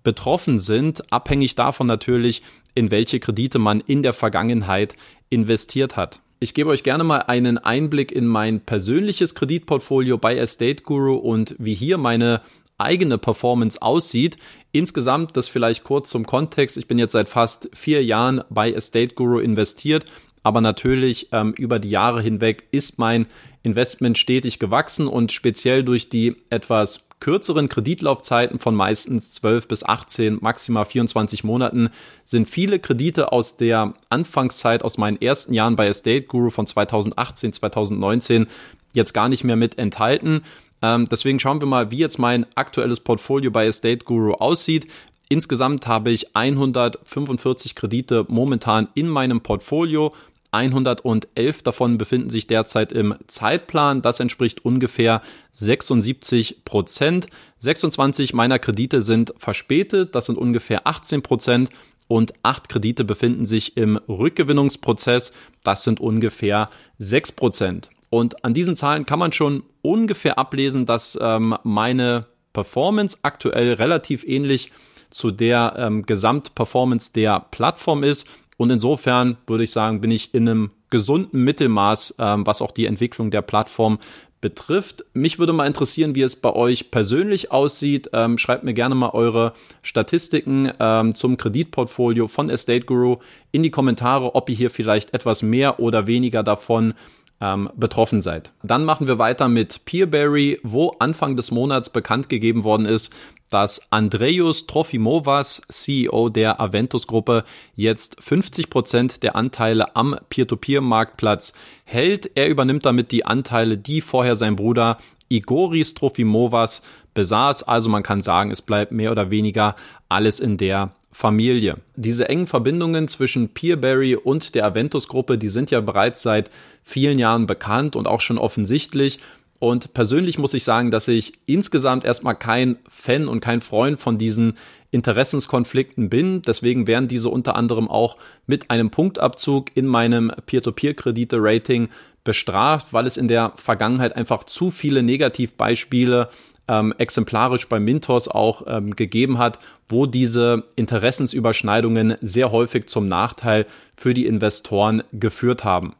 betroffen 0.05 0.59
sind, 0.59 1.11
abhängig 1.11 1.55
davon 1.55 1.87
natürlich, 1.87 2.41
in 2.75 2.91
welche 2.91 3.19
Kredite 3.19 3.59
man 3.59 3.81
in 3.81 4.03
der 4.03 4.13
Vergangenheit 4.13 4.95
investiert 5.29 5.97
hat. 5.97 6.21
Ich 6.39 6.53
gebe 6.53 6.69
euch 6.69 6.83
gerne 6.83 7.03
mal 7.03 7.23
einen 7.23 7.57
Einblick 7.57 8.11
in 8.13 8.25
mein 8.27 8.61
persönliches 8.61 9.35
Kreditportfolio 9.35 10.17
bei 10.17 10.37
Estate 10.37 10.83
Guru 10.83 11.15
und 11.15 11.55
wie 11.59 11.75
hier 11.75 11.97
meine 11.97 12.41
eigene 12.77 13.17
Performance 13.17 13.81
aussieht. 13.81 14.37
Insgesamt, 14.71 15.37
das 15.37 15.47
vielleicht 15.47 15.83
kurz 15.83 16.09
zum 16.09 16.25
Kontext, 16.25 16.77
ich 16.77 16.87
bin 16.87 16.99
jetzt 16.99 17.13
seit 17.13 17.29
fast 17.29 17.69
vier 17.73 18.03
Jahren 18.03 18.41
bei 18.49 18.71
Estate 18.71 19.15
Guru 19.15 19.39
investiert, 19.39 20.05
aber 20.45 20.61
natürlich 20.61 21.29
ähm, 21.31 21.53
über 21.57 21.79
die 21.79 21.89
Jahre 21.89 22.21
hinweg 22.21 22.67
ist 22.69 22.99
mein 22.99 23.25
Investment 23.63 24.15
stetig 24.15 24.59
gewachsen 24.59 25.07
und 25.07 25.31
speziell 25.31 25.83
durch 25.83 26.07
die 26.07 26.35
etwas 26.51 27.07
kürzeren 27.19 27.67
Kreditlaufzeiten 27.67 28.59
von 28.59 28.75
meistens 28.75 29.31
12 29.31 29.67
bis 29.67 29.83
18, 29.83 30.37
maximal 30.41 30.85
24 30.85 31.43
Monaten 31.43 31.89
sind 32.25 32.47
viele 32.47 32.77
Kredite 32.77 33.31
aus 33.31 33.57
der 33.57 33.95
Anfangszeit, 34.09 34.83
aus 34.83 34.99
meinen 34.99 35.19
ersten 35.19 35.51
Jahren 35.51 35.75
bei 35.75 35.87
Estate 35.87 36.27
Guru 36.27 36.51
von 36.51 36.67
2018, 36.67 37.53
2019 37.53 38.45
jetzt 38.93 39.13
gar 39.13 39.29
nicht 39.29 39.43
mehr 39.43 39.55
mit 39.55 39.79
enthalten. 39.79 40.43
Ähm, 40.83 41.07
deswegen 41.09 41.39
schauen 41.39 41.59
wir 41.59 41.67
mal, 41.67 41.89
wie 41.89 41.97
jetzt 41.97 42.19
mein 42.19 42.45
aktuelles 42.53 42.99
Portfolio 42.99 43.49
bei 43.49 43.65
Estate 43.65 44.05
Guru 44.05 44.33
aussieht. 44.33 44.85
Insgesamt 45.27 45.87
habe 45.87 46.11
ich 46.11 46.35
145 46.35 47.73
Kredite 47.73 48.25
momentan 48.27 48.89
in 48.93 49.09
meinem 49.09 49.41
Portfolio 49.41 50.13
111 50.55 51.63
davon 51.63 51.97
befinden 51.97 52.29
sich 52.29 52.47
derzeit 52.47 52.91
im 52.91 53.15
Zeitplan. 53.27 54.01
Das 54.01 54.19
entspricht 54.19 54.63
ungefähr 54.63 55.21
76 55.51 56.63
Prozent. 56.63 57.27
26 57.59 58.33
meiner 58.33 58.57
Kredite 58.59 59.01
sind 59.01 59.33
verspätet. 59.37 60.15
Das 60.15 60.27
sind 60.27 60.37
ungefähr 60.37 60.87
18 60.87 61.21
Prozent. 61.21 61.69
Und 62.07 62.33
acht 62.43 62.69
Kredite 62.69 63.03
befinden 63.03 63.45
sich 63.45 63.77
im 63.77 63.97
Rückgewinnungsprozess. 64.07 65.33
Das 65.63 65.83
sind 65.83 65.99
ungefähr 65.99 66.69
6 66.99 67.33
Prozent. 67.33 67.89
Und 68.09 68.45
an 68.45 68.53
diesen 68.53 68.75
Zahlen 68.75 69.05
kann 69.05 69.19
man 69.19 69.31
schon 69.31 69.63
ungefähr 69.81 70.39
ablesen, 70.39 70.85
dass 70.85 71.17
ähm, 71.19 71.55
meine 71.63 72.27
Performance 72.53 73.17
aktuell 73.23 73.73
relativ 73.73 74.23
ähnlich 74.23 74.71
zu 75.09 75.31
der 75.31 75.75
ähm, 75.77 76.05
Gesamtperformance 76.05 77.13
der 77.13 77.39
Plattform 77.51 78.03
ist. 78.03 78.27
Und 78.57 78.69
insofern 78.69 79.37
würde 79.47 79.65
ich 79.65 79.71
sagen, 79.71 80.01
bin 80.01 80.11
ich 80.11 80.33
in 80.33 80.47
einem 80.47 80.71
gesunden 80.89 81.43
Mittelmaß, 81.43 82.15
ähm, 82.19 82.47
was 82.47 82.61
auch 82.61 82.71
die 82.71 82.85
Entwicklung 82.85 83.31
der 83.31 83.41
Plattform 83.41 83.99
betrifft. 84.45 85.03
Mich 85.13 85.39
würde 85.39 85.53
mal 85.53 85.65
interessieren, 85.65 86.13
wie 86.13 86.21
es 86.21 86.35
bei 86.35 86.53
euch 86.53 86.91
persönlich 86.91 87.51
aussieht. 87.51 88.11
Ähm, 88.13 88.37
schreibt 88.37 88.63
mir 88.63 88.73
gerne 88.73 88.93
mal 88.93 89.09
eure 89.09 89.53
Statistiken 89.81 90.71
ähm, 90.79 91.15
zum 91.15 91.37
Kreditportfolio 91.37 92.27
von 92.27 92.49
Estate 92.49 92.85
Guru 92.85 93.17
in 93.51 93.63
die 93.63 93.71
Kommentare, 93.71 94.35
ob 94.35 94.49
ihr 94.49 94.55
hier 94.55 94.69
vielleicht 94.69 95.13
etwas 95.13 95.41
mehr 95.41 95.79
oder 95.79 96.05
weniger 96.05 96.43
davon 96.43 96.93
ähm, 97.41 97.69
betroffen 97.75 98.21
seid. 98.21 98.51
Dann 98.63 98.85
machen 98.85 99.07
wir 99.07 99.19
weiter 99.19 99.47
mit 99.47 99.83
Peerberry, 99.85 100.59
wo 100.63 100.95
Anfang 100.99 101.35
des 101.35 101.51
Monats 101.51 101.89
bekannt 101.89 102.29
gegeben 102.29 102.63
worden 102.63 102.85
ist, 102.85 103.13
dass 103.49 103.81
Andreas 103.91 104.65
Trofimovas, 104.67 105.61
CEO 105.69 106.29
der 106.29 106.59
Aventus-Gruppe, 106.59 107.43
jetzt 107.75 108.17
50 108.19 108.69
Prozent 108.69 109.23
der 109.23 109.35
Anteile 109.35 109.95
am 109.95 110.15
Peer-to-Peer-Marktplatz 110.29 111.53
hält. 111.85 112.31
Er 112.35 112.49
übernimmt 112.49 112.85
damit 112.85 113.11
die 113.11 113.25
Anteile, 113.25 113.77
die 113.77 114.01
vorher 114.01 114.35
sein 114.35 114.55
Bruder 114.55 114.97
Igoris 115.29 115.93
Trofimovas 115.93 116.81
besaß. 117.13 117.63
Also 117.63 117.89
man 117.89 118.03
kann 118.03 118.21
sagen, 118.21 118.51
es 118.51 118.61
bleibt 118.61 118.91
mehr 118.91 119.11
oder 119.11 119.29
weniger 119.29 119.75
alles 120.09 120.39
in 120.39 120.57
der 120.57 120.91
Familie. 121.11 121.77
Diese 121.95 122.27
engen 122.27 122.45
Verbindungen 122.45 123.07
zwischen 123.07 123.49
Peerberry 123.49 124.15
und 124.15 124.53
der 124.53 124.65
Aventus-Gruppe, 124.65 125.37
die 125.37 125.47
sind 125.47 125.71
ja 125.71 125.79
bereits 125.79 126.21
seit 126.21 126.51
vielen 126.83 127.19
Jahren 127.19 127.47
bekannt 127.47 127.95
und 127.95 128.05
auch 128.05 128.19
schon 128.19 128.37
offensichtlich. 128.37 129.19
Und 129.65 129.95
persönlich 129.95 130.37
muss 130.37 130.53
ich 130.53 130.63
sagen, 130.63 130.91
dass 130.91 131.07
ich 131.07 131.33
insgesamt 131.47 132.05
erstmal 132.05 132.35
kein 132.35 132.77
Fan 132.87 133.27
und 133.27 133.39
kein 133.39 133.61
Freund 133.61 133.99
von 133.99 134.19
diesen 134.19 134.59
Interessenskonflikten 134.91 136.07
bin. 136.07 136.43
Deswegen 136.43 136.85
werden 136.85 137.07
diese 137.07 137.29
unter 137.29 137.55
anderem 137.55 137.89
auch 137.89 138.17
mit 138.45 138.69
einem 138.69 138.91
Punktabzug 138.91 139.71
in 139.73 139.87
meinem 139.87 140.31
Peer-to-Peer-Kredite-Rating 140.45 141.89
bestraft, 142.23 142.93
weil 142.93 143.07
es 143.07 143.17
in 143.17 143.27
der 143.27 143.53
Vergangenheit 143.55 144.15
einfach 144.15 144.43
zu 144.43 144.69
viele 144.69 145.01
Negativbeispiele 145.01 146.29
ähm, 146.67 146.93
exemplarisch 146.99 147.67
bei 147.67 147.79
Mintos 147.79 148.27
auch 148.27 148.67
ähm, 148.67 148.95
gegeben 148.95 149.39
hat, 149.39 149.57
wo 149.89 150.05
diese 150.05 150.65
Interessensüberschneidungen 150.75 152.13
sehr 152.21 152.51
häufig 152.51 152.85
zum 152.85 153.07
Nachteil 153.07 153.65
für 153.97 154.13
die 154.13 154.27
Investoren 154.27 155.01
geführt 155.11 155.63
haben. 155.63 155.95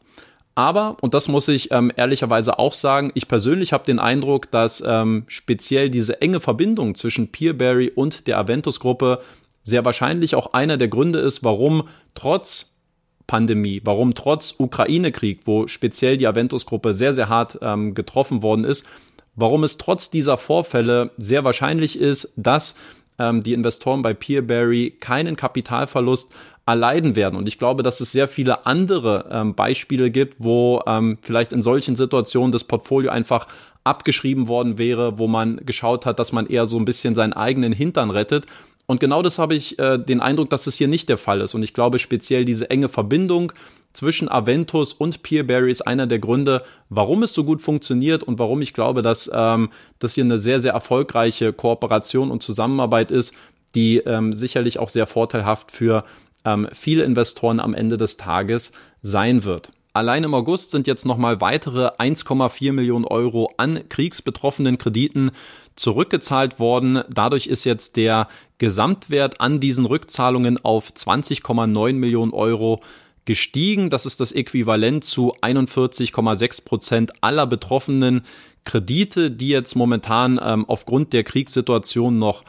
Aber, 0.55 0.95
und 1.01 1.13
das 1.13 1.27
muss 1.27 1.49
ich 1.49 1.71
ähm, 1.71 1.91
ehrlicherweise 1.95 2.57
auch 2.59 2.71
sagen, 2.71 3.11
ich 3.13 3.27
persönlich 3.27 3.73
habe 3.73 3.85
den 3.85 3.99
Eindruck, 3.99 4.49
dass 4.51 4.81
ähm, 4.85 5.25
speziell 5.27 5.89
diese 5.89 6.21
enge 6.21 6.39
Verbindung 6.39 6.95
zwischen 6.95 7.27
Peerberry 7.27 7.91
und 7.93 8.27
der 8.27 8.39
Aventus-Gruppe 8.39 9.19
sehr 9.63 9.83
wahrscheinlich 9.83 10.35
auch 10.35 10.53
einer 10.53 10.77
der 10.77 10.87
Gründe 10.87 11.19
ist, 11.19 11.43
warum 11.43 11.89
trotz 12.13 12.73
Pandemie, 13.27 13.81
warum 13.83 14.13
trotz 14.13 14.55
Ukraine-Krieg, 14.57 15.41
wo 15.45 15.67
speziell 15.67 16.17
die 16.17 16.27
Aventus-Gruppe 16.27 16.93
sehr, 16.93 17.13
sehr 17.13 17.27
hart 17.27 17.59
ähm, 17.61 17.93
getroffen 17.93 18.41
worden 18.41 18.63
ist, 18.63 18.85
warum 19.35 19.65
es 19.65 19.77
trotz 19.77 20.09
dieser 20.09 20.37
Vorfälle 20.37 21.11
sehr 21.17 21.43
wahrscheinlich 21.43 21.99
ist, 21.99 22.31
dass 22.37 22.75
ähm, 23.19 23.43
die 23.43 23.53
Investoren 23.53 24.01
bei 24.01 24.13
Peerberry 24.13 24.95
keinen 24.99 25.35
Kapitalverlust 25.35 26.31
erleiden 26.65 27.15
werden. 27.15 27.37
Und 27.37 27.47
ich 27.47 27.59
glaube, 27.59 27.83
dass 27.83 27.99
es 27.99 28.11
sehr 28.11 28.27
viele 28.27 28.65
andere 28.65 29.29
ähm, 29.31 29.53
Beispiele 29.53 30.09
gibt, 30.09 30.37
wo 30.39 30.81
ähm, 30.87 31.17
vielleicht 31.21 31.51
in 31.51 31.61
solchen 31.61 31.95
Situationen 31.95 32.51
das 32.51 32.63
Portfolio 32.63 33.11
einfach 33.11 33.47
abgeschrieben 33.83 34.47
worden 34.47 34.77
wäre, 34.79 35.19
wo 35.19 35.27
man 35.27 35.61
geschaut 35.65 36.05
hat, 36.07 36.17
dass 36.17 36.31
man 36.31 36.47
eher 36.47 36.65
so 36.65 36.77
ein 36.77 36.85
bisschen 36.85 37.13
seinen 37.13 37.33
eigenen 37.33 37.71
Hintern 37.71 38.09
rettet. 38.09 38.45
Und 38.87 38.99
genau 38.99 39.21
das 39.21 39.37
habe 39.37 39.55
ich 39.55 39.77
äh, 39.77 39.97
den 39.99 40.21
Eindruck, 40.21 40.49
dass 40.49 40.67
es 40.67 40.75
hier 40.75 40.87
nicht 40.87 41.07
der 41.09 41.17
Fall 41.17 41.41
ist. 41.41 41.53
Und 41.53 41.63
ich 41.63 41.73
glaube 41.73 41.99
speziell 41.99 42.45
diese 42.45 42.69
enge 42.69 42.89
Verbindung 42.89 43.51
zwischen 43.93 44.27
Aventus 44.27 44.91
und 44.93 45.23
Peerberry 45.23 45.71
ist 45.71 45.81
einer 45.81 46.07
der 46.07 46.19
Gründe, 46.19 46.63
warum 46.89 47.23
es 47.23 47.33
so 47.33 47.43
gut 47.43 47.61
funktioniert 47.61 48.23
und 48.23 48.39
warum 48.39 48.61
ich 48.61 48.73
glaube, 48.73 49.01
dass 49.01 49.29
ähm, 49.33 49.69
das 49.99 50.15
hier 50.15 50.23
eine 50.23 50.39
sehr, 50.39 50.59
sehr 50.59 50.73
erfolgreiche 50.73 51.53
Kooperation 51.53 52.29
und 52.29 52.43
Zusammenarbeit 52.43 53.11
ist, 53.11 53.33
die 53.73 53.97
ähm, 53.99 54.33
sicherlich 54.33 54.79
auch 54.79 54.89
sehr 54.89 55.07
vorteilhaft 55.07 55.71
für 55.71 56.03
ähm, 56.45 56.67
viele 56.71 57.03
Investoren 57.03 57.59
am 57.59 57.73
Ende 57.73 57.97
des 57.97 58.17
Tages 58.17 58.71
sein 59.01 59.43
wird. 59.43 59.71
Allein 59.95 60.25
im 60.25 60.33
August 60.33 60.71
sind 60.71 60.87
jetzt 60.87 61.05
nochmal 61.05 61.39
weitere 61.39 61.87
1,4 61.87 62.73
Millionen 62.73 63.05
Euro 63.05 63.53
an 63.55 63.87
kriegsbetroffenen 63.87 64.77
Krediten 64.77 65.31
zurückgezahlt 65.77 66.59
worden. 66.59 67.01
Dadurch 67.09 67.47
ist 67.47 67.63
jetzt 67.63 67.95
der 67.95 68.27
Gesamtwert 68.57 69.39
an 69.39 69.61
diesen 69.61 69.85
Rückzahlungen 69.85 70.63
auf 70.63 70.91
20,9 70.91 71.93
Millionen 71.93 72.33
Euro 72.33 72.81
gestiegen. 73.23 73.89
Das 73.89 74.05
ist 74.05 74.19
das 74.19 74.33
Äquivalent 74.33 75.05
zu 75.05 75.33
41,6 75.37 76.65
Prozent 76.65 77.13
aller 77.21 77.47
betroffenen 77.47 78.23
Kredite, 78.65 79.31
die 79.31 79.49
jetzt 79.49 79.75
momentan 79.75 80.39
ähm, 80.43 80.65
aufgrund 80.67 81.13
der 81.13 81.23
Kriegssituation 81.23 82.19
noch 82.19 82.43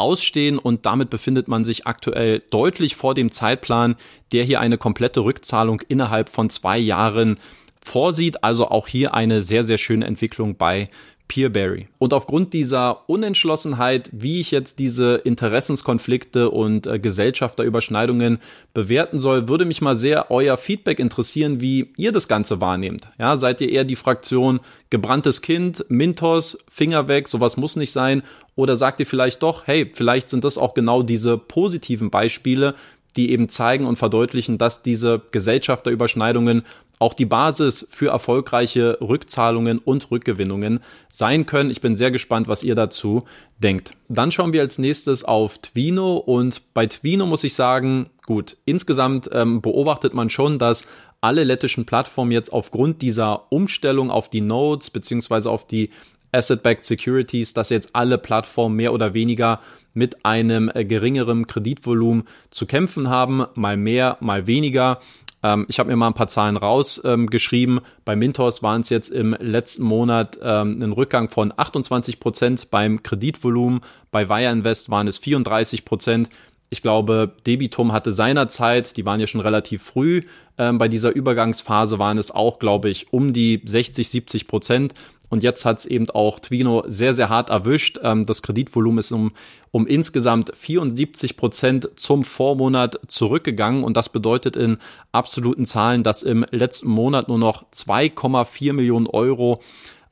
ausstehen 0.00 0.58
und 0.58 0.86
damit 0.86 1.10
befindet 1.10 1.46
man 1.46 1.64
sich 1.64 1.86
aktuell 1.86 2.40
deutlich 2.50 2.96
vor 2.96 3.14
dem 3.14 3.30
Zeitplan, 3.30 3.96
der 4.32 4.44
hier 4.44 4.60
eine 4.60 4.78
komplette 4.78 5.20
Rückzahlung 5.20 5.80
innerhalb 5.88 6.28
von 6.28 6.50
zwei 6.50 6.78
Jahren 6.78 7.38
vorsieht. 7.80 8.42
Also 8.42 8.68
auch 8.68 8.88
hier 8.88 9.14
eine 9.14 9.42
sehr, 9.42 9.62
sehr 9.62 9.78
schöne 9.78 10.06
Entwicklung 10.06 10.56
bei 10.56 10.88
Peerberry. 11.30 11.86
Und 11.98 12.12
aufgrund 12.12 12.52
dieser 12.52 13.08
Unentschlossenheit, 13.08 14.10
wie 14.12 14.40
ich 14.40 14.50
jetzt 14.50 14.80
diese 14.80 15.14
Interessenskonflikte 15.14 16.50
und 16.50 16.88
äh, 16.88 16.98
Gesellschafterüberschneidungen 16.98 18.40
bewerten 18.74 19.20
soll, 19.20 19.48
würde 19.48 19.64
mich 19.64 19.80
mal 19.80 19.94
sehr 19.94 20.32
euer 20.32 20.56
Feedback 20.56 20.98
interessieren, 20.98 21.60
wie 21.60 21.92
ihr 21.96 22.10
das 22.10 22.26
Ganze 22.26 22.60
wahrnehmt. 22.60 23.06
Ja, 23.16 23.36
seid 23.36 23.60
ihr 23.60 23.68
eher 23.68 23.84
die 23.84 23.94
Fraktion 23.94 24.58
gebranntes 24.90 25.40
Kind, 25.40 25.84
Mintos, 25.88 26.58
Finger 26.68 27.06
weg, 27.06 27.28
sowas 27.28 27.56
muss 27.56 27.76
nicht 27.76 27.92
sein? 27.92 28.24
Oder 28.56 28.76
sagt 28.76 28.98
ihr 28.98 29.06
vielleicht 29.06 29.44
doch, 29.44 29.68
hey, 29.68 29.88
vielleicht 29.94 30.30
sind 30.30 30.42
das 30.42 30.58
auch 30.58 30.74
genau 30.74 31.04
diese 31.04 31.38
positiven 31.38 32.10
Beispiele, 32.10 32.74
die 33.16 33.30
eben 33.30 33.48
zeigen 33.48 33.86
und 33.86 33.96
verdeutlichen, 33.96 34.58
dass 34.58 34.82
diese 34.82 35.20
Gesellschafterüberschneidungen 35.30 36.64
auch 37.00 37.14
die 37.14 37.24
Basis 37.24 37.88
für 37.90 38.08
erfolgreiche 38.08 38.98
Rückzahlungen 39.00 39.78
und 39.78 40.10
Rückgewinnungen 40.10 40.80
sein 41.08 41.46
können. 41.46 41.70
Ich 41.70 41.80
bin 41.80 41.96
sehr 41.96 42.10
gespannt, 42.10 42.46
was 42.46 42.62
ihr 42.62 42.74
dazu 42.74 43.24
denkt. 43.58 43.94
Dann 44.08 44.30
schauen 44.30 44.52
wir 44.52 44.60
als 44.60 44.78
nächstes 44.78 45.24
auf 45.24 45.58
Twino 45.58 46.16
und 46.16 46.60
bei 46.74 46.86
Twino 46.86 47.24
muss 47.24 47.42
ich 47.42 47.54
sagen, 47.54 48.10
gut, 48.26 48.58
insgesamt 48.66 49.30
ähm, 49.32 49.62
beobachtet 49.62 50.12
man 50.12 50.28
schon, 50.28 50.58
dass 50.58 50.86
alle 51.22 51.44
lettischen 51.44 51.86
Plattformen 51.86 52.32
jetzt 52.32 52.52
aufgrund 52.52 53.00
dieser 53.00 53.50
Umstellung 53.50 54.10
auf 54.10 54.28
die 54.28 54.42
Nodes 54.42 54.90
beziehungsweise 54.90 55.50
auf 55.50 55.66
die 55.66 55.90
Asset-Backed 56.32 56.84
Securities, 56.84 57.54
dass 57.54 57.70
jetzt 57.70 57.90
alle 57.94 58.18
Plattformen 58.18 58.76
mehr 58.76 58.92
oder 58.92 59.14
weniger 59.14 59.60
mit 59.94 60.24
einem 60.24 60.70
äh, 60.74 60.84
geringeren 60.84 61.46
Kreditvolumen 61.46 62.24
zu 62.50 62.66
kämpfen 62.66 63.08
haben, 63.08 63.44
mal 63.54 63.76
mehr, 63.76 64.16
mal 64.20 64.46
weniger. 64.46 65.00
Ähm, 65.42 65.66
ich 65.68 65.78
habe 65.78 65.90
mir 65.90 65.96
mal 65.96 66.08
ein 66.08 66.14
paar 66.14 66.28
Zahlen 66.28 66.56
rausgeschrieben. 66.56 67.78
Ähm, 67.78 67.84
bei 68.04 68.16
Mintos 68.16 68.62
waren 68.62 68.82
es 68.82 68.88
jetzt 68.88 69.08
im 69.08 69.36
letzten 69.38 69.82
Monat 69.82 70.38
ähm, 70.42 70.82
ein 70.82 70.92
Rückgang 70.92 71.28
von 71.28 71.52
28 71.56 72.20
Prozent 72.20 72.70
beim 72.70 73.02
Kreditvolumen. 73.02 73.80
Bei 74.10 74.28
Wire 74.28 74.52
Invest 74.52 74.90
waren 74.90 75.08
es 75.08 75.18
34 75.18 75.84
Prozent. 75.84 76.28
Ich 76.72 76.82
glaube, 76.82 77.32
Debitum 77.46 77.92
hatte 77.92 78.12
seinerzeit, 78.12 78.96
die 78.96 79.04
waren 79.04 79.18
ja 79.18 79.26
schon 79.26 79.40
relativ 79.40 79.82
früh 79.82 80.22
ähm, 80.56 80.78
bei 80.78 80.86
dieser 80.86 81.12
Übergangsphase, 81.12 81.98
waren 81.98 82.16
es 82.16 82.30
auch, 82.30 82.60
glaube 82.60 82.90
ich, 82.90 83.12
um 83.12 83.32
die 83.32 83.60
60, 83.64 84.08
70 84.08 84.46
Prozent. 84.46 84.94
Und 85.30 85.42
jetzt 85.42 85.64
hat 85.64 85.78
es 85.78 85.86
eben 85.86 86.10
auch 86.10 86.40
Twino 86.40 86.84
sehr, 86.86 87.14
sehr 87.14 87.30
hart 87.30 87.48
erwischt. 87.48 87.98
Ähm, 88.02 88.26
das 88.26 88.42
Kreditvolumen 88.42 88.98
ist 88.98 89.12
um, 89.12 89.32
um 89.70 89.86
insgesamt 89.86 90.52
74 90.54 91.36
Prozent 91.36 91.88
zum 91.96 92.24
Vormonat 92.24 93.00
zurückgegangen. 93.06 93.84
Und 93.84 93.96
das 93.96 94.10
bedeutet 94.10 94.56
in 94.56 94.76
absoluten 95.12 95.64
Zahlen, 95.64 96.02
dass 96.02 96.22
im 96.22 96.44
letzten 96.50 96.90
Monat 96.90 97.28
nur 97.28 97.38
noch 97.38 97.64
2,4 97.70 98.72
Millionen 98.74 99.06
Euro 99.06 99.60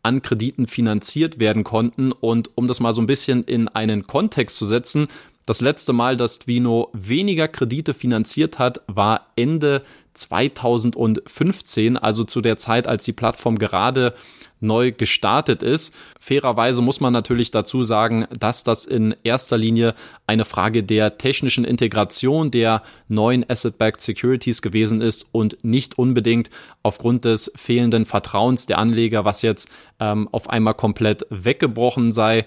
an 0.03 0.23
Krediten 0.23 0.69
finanziert 0.69 1.41
werden 1.41 1.65
konnten. 1.65 2.13
Und 2.13 2.51
um 2.55 2.69
das 2.69 2.81
mal 2.81 2.95
so 2.95 3.03
ein 3.03 3.07
bisschen 3.07 3.43
in 3.43 3.69
einen 3.69 4.07
Kontext 4.07 4.57
zu 4.57 4.65
setzen, 4.65 5.09
das 5.49 5.62
letzte 5.62 5.95
Mal, 5.95 6.17
dass 6.17 6.40
Twino 6.40 6.90
weniger 6.93 7.49
Kredite 7.49 7.95
finanziert 7.95 8.59
hat, 8.59 8.83
war 8.87 9.28
Ende 9.35 9.83
2015, 10.12 11.97
also 11.97 12.25
zu 12.25 12.43
der 12.43 12.59
Zeit, 12.59 12.87
als 12.87 13.05
die 13.05 13.14
Plattform 13.14 13.59
gerade 13.59 14.14
neu 14.61 14.93
gestartet 14.93 15.62
ist. 15.62 15.95
Fairerweise 16.21 16.83
muss 16.83 17.00
man 17.00 17.12
natürlich 17.12 17.50
dazu 17.50 17.83
sagen, 17.83 18.26
dass 18.38 18.64
das 18.64 18.85
in 18.85 19.14
erster 19.23 19.57
Linie 19.57 19.95
eine 20.26 20.45
Frage 20.45 20.83
der 20.83 21.17
technischen 21.17 21.64
Integration 21.64 22.50
der 22.50 22.83
neuen 23.09 23.49
Asset-Backed 23.49 24.00
Securities 24.00 24.61
gewesen 24.61 25.00
ist 25.00 25.26
und 25.33 25.64
nicht 25.64 25.97
unbedingt 25.97 26.50
aufgrund 26.83 27.25
des 27.25 27.52
fehlenden 27.57 28.05
Vertrauens 28.05 28.67
der 28.67 28.78
Anleger, 28.78 29.25
was 29.25 29.43
jetzt 29.43 29.71
ähm, 30.00 30.28
auf 30.33 30.50
einmal 30.50 30.75
komplett 30.75 31.25
weggebrochen 31.31 32.12
sei. 32.12 32.45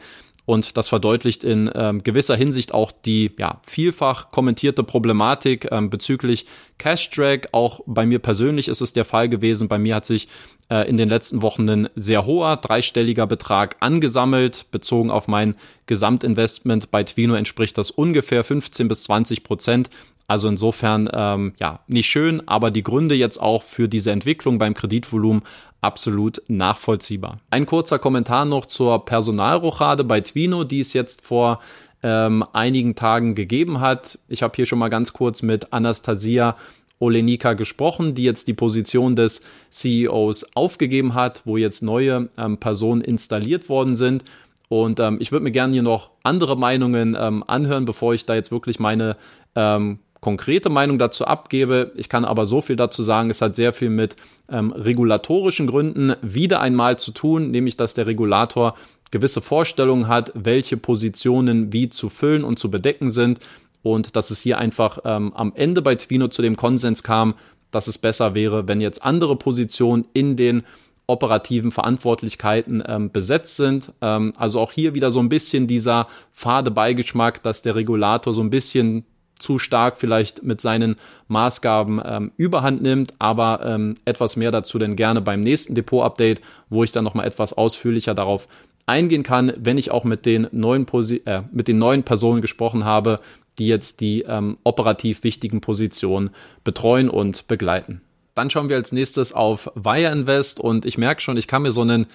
Und 0.51 0.75
das 0.75 0.89
verdeutlicht 0.89 1.45
in 1.45 1.71
ähm, 1.73 2.03
gewisser 2.03 2.35
Hinsicht 2.35 2.73
auch 2.73 2.91
die 2.91 3.31
ja, 3.37 3.61
vielfach 3.65 4.31
kommentierte 4.31 4.83
Problematik 4.83 5.69
ähm, 5.71 5.89
bezüglich 5.89 6.45
Cash 6.77 7.09
Track. 7.09 7.47
Auch 7.53 7.79
bei 7.85 8.05
mir 8.05 8.19
persönlich 8.19 8.67
ist 8.67 8.81
es 8.81 8.91
der 8.91 9.05
Fall 9.05 9.29
gewesen. 9.29 9.69
Bei 9.69 9.79
mir 9.79 9.95
hat 9.95 10.05
sich 10.05 10.27
äh, 10.69 10.89
in 10.89 10.97
den 10.97 11.07
letzten 11.07 11.41
Wochen 11.41 11.69
ein 11.69 11.89
sehr 11.95 12.25
hoher 12.25 12.57
dreistelliger 12.57 13.27
Betrag 13.27 13.77
angesammelt. 13.79 14.65
Bezogen 14.71 15.09
auf 15.09 15.29
mein 15.29 15.55
Gesamtinvestment 15.85 16.91
bei 16.91 17.05
Twino 17.05 17.35
entspricht 17.35 17.77
das 17.77 17.89
ungefähr 17.89 18.43
15 18.43 18.89
bis 18.89 19.03
20 19.03 19.45
Prozent. 19.45 19.89
Also 20.31 20.47
insofern, 20.47 21.09
ähm, 21.11 21.51
ja, 21.59 21.81
nicht 21.87 22.07
schön, 22.07 22.41
aber 22.47 22.71
die 22.71 22.83
Gründe 22.83 23.15
jetzt 23.15 23.35
auch 23.35 23.63
für 23.63 23.89
diese 23.89 24.11
Entwicklung 24.11 24.59
beim 24.59 24.73
Kreditvolumen 24.73 25.41
absolut 25.81 26.41
nachvollziehbar. 26.47 27.41
Ein 27.49 27.65
kurzer 27.65 27.99
Kommentar 27.99 28.45
noch 28.45 28.65
zur 28.65 29.03
Personalrochade 29.03 30.05
bei 30.05 30.21
Twino, 30.21 30.63
die 30.63 30.79
es 30.79 30.93
jetzt 30.93 31.21
vor 31.21 31.59
ähm, 32.01 32.45
einigen 32.53 32.95
Tagen 32.95 33.35
gegeben 33.35 33.81
hat. 33.81 34.19
Ich 34.29 34.41
habe 34.41 34.53
hier 34.55 34.65
schon 34.65 34.79
mal 34.79 34.87
ganz 34.87 35.11
kurz 35.11 35.41
mit 35.41 35.73
Anastasia 35.73 36.55
Olenika 37.01 37.51
gesprochen, 37.51 38.15
die 38.15 38.23
jetzt 38.23 38.47
die 38.47 38.53
Position 38.53 39.17
des 39.17 39.41
CEOs 39.69 40.55
aufgegeben 40.55 41.13
hat, 41.13 41.41
wo 41.43 41.57
jetzt 41.57 41.83
neue 41.83 42.29
ähm, 42.37 42.57
Personen 42.57 43.01
installiert 43.01 43.67
worden 43.67 43.97
sind. 43.97 44.23
Und 44.69 45.01
ähm, 45.01 45.17
ich 45.19 45.33
würde 45.33 45.43
mir 45.43 45.51
gerne 45.51 45.73
hier 45.73 45.83
noch 45.83 46.11
andere 46.23 46.55
Meinungen 46.55 47.17
ähm, 47.19 47.43
anhören, 47.45 47.83
bevor 47.83 48.13
ich 48.13 48.25
da 48.25 48.35
jetzt 48.35 48.53
wirklich 48.53 48.79
meine 48.79 49.17
ähm, 49.55 49.99
konkrete 50.21 50.69
Meinung 50.69 50.99
dazu 50.99 51.25
abgebe. 51.25 51.91
Ich 51.95 52.07
kann 52.07 52.25
aber 52.25 52.45
so 52.45 52.61
viel 52.61 52.75
dazu 52.75 53.03
sagen, 53.03 53.29
es 53.29 53.41
hat 53.41 53.55
sehr 53.55 53.73
viel 53.73 53.89
mit 53.89 54.15
ähm, 54.49 54.71
regulatorischen 54.71 55.67
Gründen 55.67 56.13
wieder 56.21 56.61
einmal 56.61 56.97
zu 56.97 57.11
tun, 57.11 57.51
nämlich 57.51 57.75
dass 57.75 57.95
der 57.95 58.05
Regulator 58.05 58.75
gewisse 59.09 59.41
Vorstellungen 59.41 60.07
hat, 60.07 60.31
welche 60.35 60.77
Positionen 60.77 61.73
wie 61.73 61.89
zu 61.89 62.09
füllen 62.09 62.43
und 62.43 62.59
zu 62.59 62.71
bedecken 62.71 63.09
sind 63.09 63.39
und 63.81 64.15
dass 64.15 64.31
es 64.31 64.39
hier 64.39 64.59
einfach 64.59 64.99
ähm, 65.03 65.33
am 65.33 65.53
Ende 65.55 65.81
bei 65.81 65.95
Twino 65.95 66.27
zu 66.27 66.41
dem 66.41 66.55
Konsens 66.55 67.03
kam, 67.03 67.33
dass 67.71 67.87
es 67.87 67.97
besser 67.97 68.35
wäre, 68.35 68.67
wenn 68.67 68.79
jetzt 68.79 69.03
andere 69.03 69.35
Positionen 69.35 70.05
in 70.13 70.35
den 70.35 70.63
operativen 71.07 71.71
Verantwortlichkeiten 71.71 72.83
ähm, 72.85 73.11
besetzt 73.11 73.55
sind. 73.55 73.91
Ähm, 74.01 74.33
also 74.37 74.59
auch 74.59 74.71
hier 74.71 74.93
wieder 74.93 75.11
so 75.11 75.19
ein 75.19 75.29
bisschen 75.29 75.67
dieser 75.67 76.07
fade 76.31 76.71
Beigeschmack, 76.71 77.43
dass 77.43 77.63
der 77.63 77.75
Regulator 77.75 78.33
so 78.33 78.41
ein 78.41 78.49
bisschen 78.49 79.05
zu 79.41 79.59
stark 79.59 79.97
vielleicht 79.97 80.43
mit 80.43 80.61
seinen 80.61 80.95
Maßgaben 81.27 82.01
ähm, 82.03 82.31
überhand 82.37 82.81
nimmt, 82.81 83.13
aber 83.19 83.61
ähm, 83.65 83.95
etwas 84.05 84.35
mehr 84.35 84.51
dazu 84.51 84.79
denn 84.79 84.95
gerne 84.95 85.21
beim 85.21 85.41
nächsten 85.41 85.75
Depot-Update, 85.75 86.41
wo 86.69 86.83
ich 86.83 86.91
dann 86.91 87.03
nochmal 87.03 87.27
etwas 87.27 87.53
ausführlicher 87.53 88.13
darauf 88.13 88.47
eingehen 88.85 89.23
kann, 89.23 89.53
wenn 89.57 89.77
ich 89.77 89.91
auch 89.91 90.03
mit 90.03 90.25
den 90.25 90.47
neuen, 90.51 90.85
Posi 90.85 91.21
äh, 91.25 91.43
mit 91.51 91.67
den 91.67 91.77
neuen 91.77 92.03
Personen 92.03 92.41
gesprochen 92.41 92.85
habe, 92.85 93.19
die 93.57 93.67
jetzt 93.67 94.01
die 94.01 94.21
ähm, 94.21 94.57
operativ 94.63 95.23
wichtigen 95.23 95.61
Positionen 95.61 96.31
betreuen 96.63 97.09
und 97.09 97.47
begleiten. 97.47 98.01
Dann 98.33 98.49
schauen 98.49 98.69
wir 98.69 98.77
als 98.77 98.91
nächstes 98.91 99.33
auf 99.33 99.71
Wire 99.75 100.11
Invest 100.11 100.59
und 100.59 100.85
ich 100.85 100.97
merke 100.97 101.21
schon, 101.21 101.37
ich 101.37 101.47
kann 101.47 101.63
mir 101.63 101.71
so 101.71 101.83
ein 101.83 102.07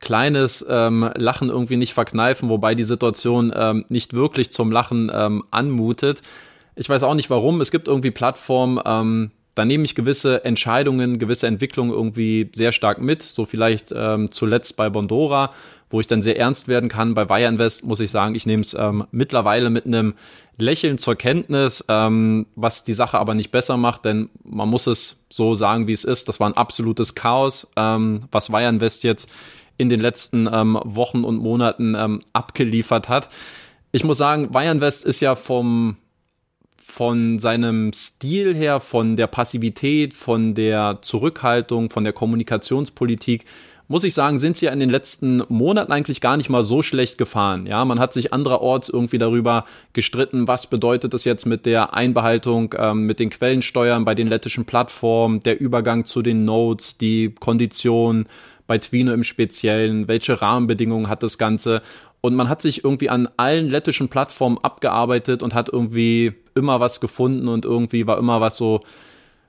kleines 0.00 0.66
ähm, 0.68 1.08
Lachen 1.16 1.48
irgendwie 1.48 1.76
nicht 1.76 1.94
verkneifen, 1.94 2.50
wobei 2.50 2.74
die 2.74 2.84
Situation 2.84 3.52
ähm, 3.56 3.86
nicht 3.88 4.12
wirklich 4.12 4.50
zum 4.50 4.70
Lachen 4.70 5.10
ähm, 5.14 5.44
anmutet. 5.50 6.20
Ich 6.74 6.88
weiß 6.88 7.02
auch 7.02 7.14
nicht 7.14 7.30
warum. 7.30 7.60
Es 7.60 7.70
gibt 7.70 7.88
irgendwie 7.88 8.10
Plattformen, 8.10 8.80
ähm, 8.84 9.30
da 9.54 9.66
nehme 9.66 9.84
ich 9.84 9.94
gewisse 9.94 10.44
Entscheidungen, 10.44 11.18
gewisse 11.18 11.46
Entwicklungen 11.46 11.92
irgendwie 11.92 12.50
sehr 12.54 12.72
stark 12.72 13.00
mit. 13.00 13.22
So 13.22 13.44
vielleicht 13.44 13.92
ähm, 13.94 14.30
zuletzt 14.30 14.76
bei 14.76 14.88
Bondora, 14.88 15.52
wo 15.90 16.00
ich 16.00 16.06
dann 16.06 16.22
sehr 16.22 16.38
ernst 16.38 16.68
werden 16.68 16.88
kann. 16.88 17.12
Bei 17.14 17.28
Wire 17.28 17.48
Invest 17.48 17.84
muss 17.84 18.00
ich 18.00 18.10
sagen, 18.10 18.34
ich 18.34 18.46
nehme 18.46 18.62
es 18.62 18.72
ähm, 18.72 19.04
mittlerweile 19.10 19.68
mit 19.68 19.84
einem 19.84 20.14
Lächeln 20.56 20.96
zur 20.96 21.16
Kenntnis, 21.16 21.84
ähm, 21.88 22.46
was 22.54 22.84
die 22.84 22.94
Sache 22.94 23.18
aber 23.18 23.34
nicht 23.34 23.50
besser 23.50 23.76
macht, 23.76 24.04
denn 24.04 24.30
man 24.44 24.68
muss 24.68 24.86
es 24.86 25.22
so 25.28 25.54
sagen, 25.54 25.86
wie 25.86 25.92
es 25.92 26.04
ist. 26.04 26.28
Das 26.28 26.40
war 26.40 26.48
ein 26.48 26.56
absolutes 26.56 27.14
Chaos, 27.14 27.70
ähm, 27.76 28.20
was 28.30 28.50
Wire 28.50 28.68
Invest 28.68 29.04
jetzt 29.04 29.30
in 29.76 29.88
den 29.90 30.00
letzten 30.00 30.48
ähm, 30.50 30.78
Wochen 30.84 31.24
und 31.24 31.36
Monaten 31.36 31.94
ähm, 31.94 32.22
abgeliefert 32.32 33.08
hat. 33.08 33.28
Ich 33.92 34.04
muss 34.04 34.18
sagen, 34.18 34.54
Wire 34.54 34.70
Invest 34.70 35.04
ist 35.04 35.20
ja 35.20 35.34
vom 35.34 35.96
von 36.84 37.38
seinem 37.38 37.92
Stil 37.92 38.54
her, 38.54 38.80
von 38.80 39.16
der 39.16 39.26
Passivität, 39.26 40.14
von 40.14 40.54
der 40.54 40.98
Zurückhaltung, 41.02 41.90
von 41.90 42.04
der 42.04 42.12
Kommunikationspolitik 42.12 43.44
muss 43.92 44.04
ich 44.04 44.14
sagen, 44.14 44.38
sind 44.38 44.56
sie 44.56 44.66
ja 44.66 44.72
in 44.72 44.80
den 44.80 44.88
letzten 44.88 45.42
Monaten 45.48 45.92
eigentlich 45.92 46.22
gar 46.22 46.38
nicht 46.38 46.48
mal 46.48 46.62
so 46.64 46.80
schlecht 46.80 47.18
gefahren. 47.18 47.66
Ja, 47.66 47.84
man 47.84 48.00
hat 48.00 48.14
sich 48.14 48.32
andererorts 48.32 48.88
irgendwie 48.88 49.18
darüber 49.18 49.66
gestritten, 49.92 50.48
was 50.48 50.66
bedeutet 50.66 51.12
das 51.12 51.24
jetzt 51.24 51.44
mit 51.44 51.66
der 51.66 51.92
Einbehaltung, 51.92 52.74
ähm, 52.78 53.04
mit 53.04 53.20
den 53.20 53.28
Quellensteuern 53.28 54.06
bei 54.06 54.14
den 54.14 54.28
lettischen 54.28 54.64
Plattformen, 54.64 55.40
der 55.40 55.60
Übergang 55.60 56.06
zu 56.06 56.22
den 56.22 56.46
Nodes, 56.46 56.96
die 56.96 57.34
Konditionen 57.38 58.26
bei 58.66 58.78
Twino 58.78 59.12
im 59.12 59.24
Speziellen, 59.24 60.08
welche 60.08 60.40
Rahmenbedingungen 60.40 61.10
hat 61.10 61.22
das 61.22 61.36
Ganze? 61.36 61.82
Und 62.22 62.34
man 62.34 62.48
hat 62.48 62.62
sich 62.62 62.84
irgendwie 62.84 63.10
an 63.10 63.28
allen 63.36 63.68
lettischen 63.68 64.08
Plattformen 64.08 64.56
abgearbeitet 64.62 65.42
und 65.42 65.52
hat 65.52 65.68
irgendwie 65.68 66.32
immer 66.54 66.80
was 66.80 67.00
gefunden 67.00 67.48
und 67.48 67.64
irgendwie 67.64 68.06
war 68.06 68.18
immer 68.18 68.40
was 68.40 68.56
so, 68.56 68.80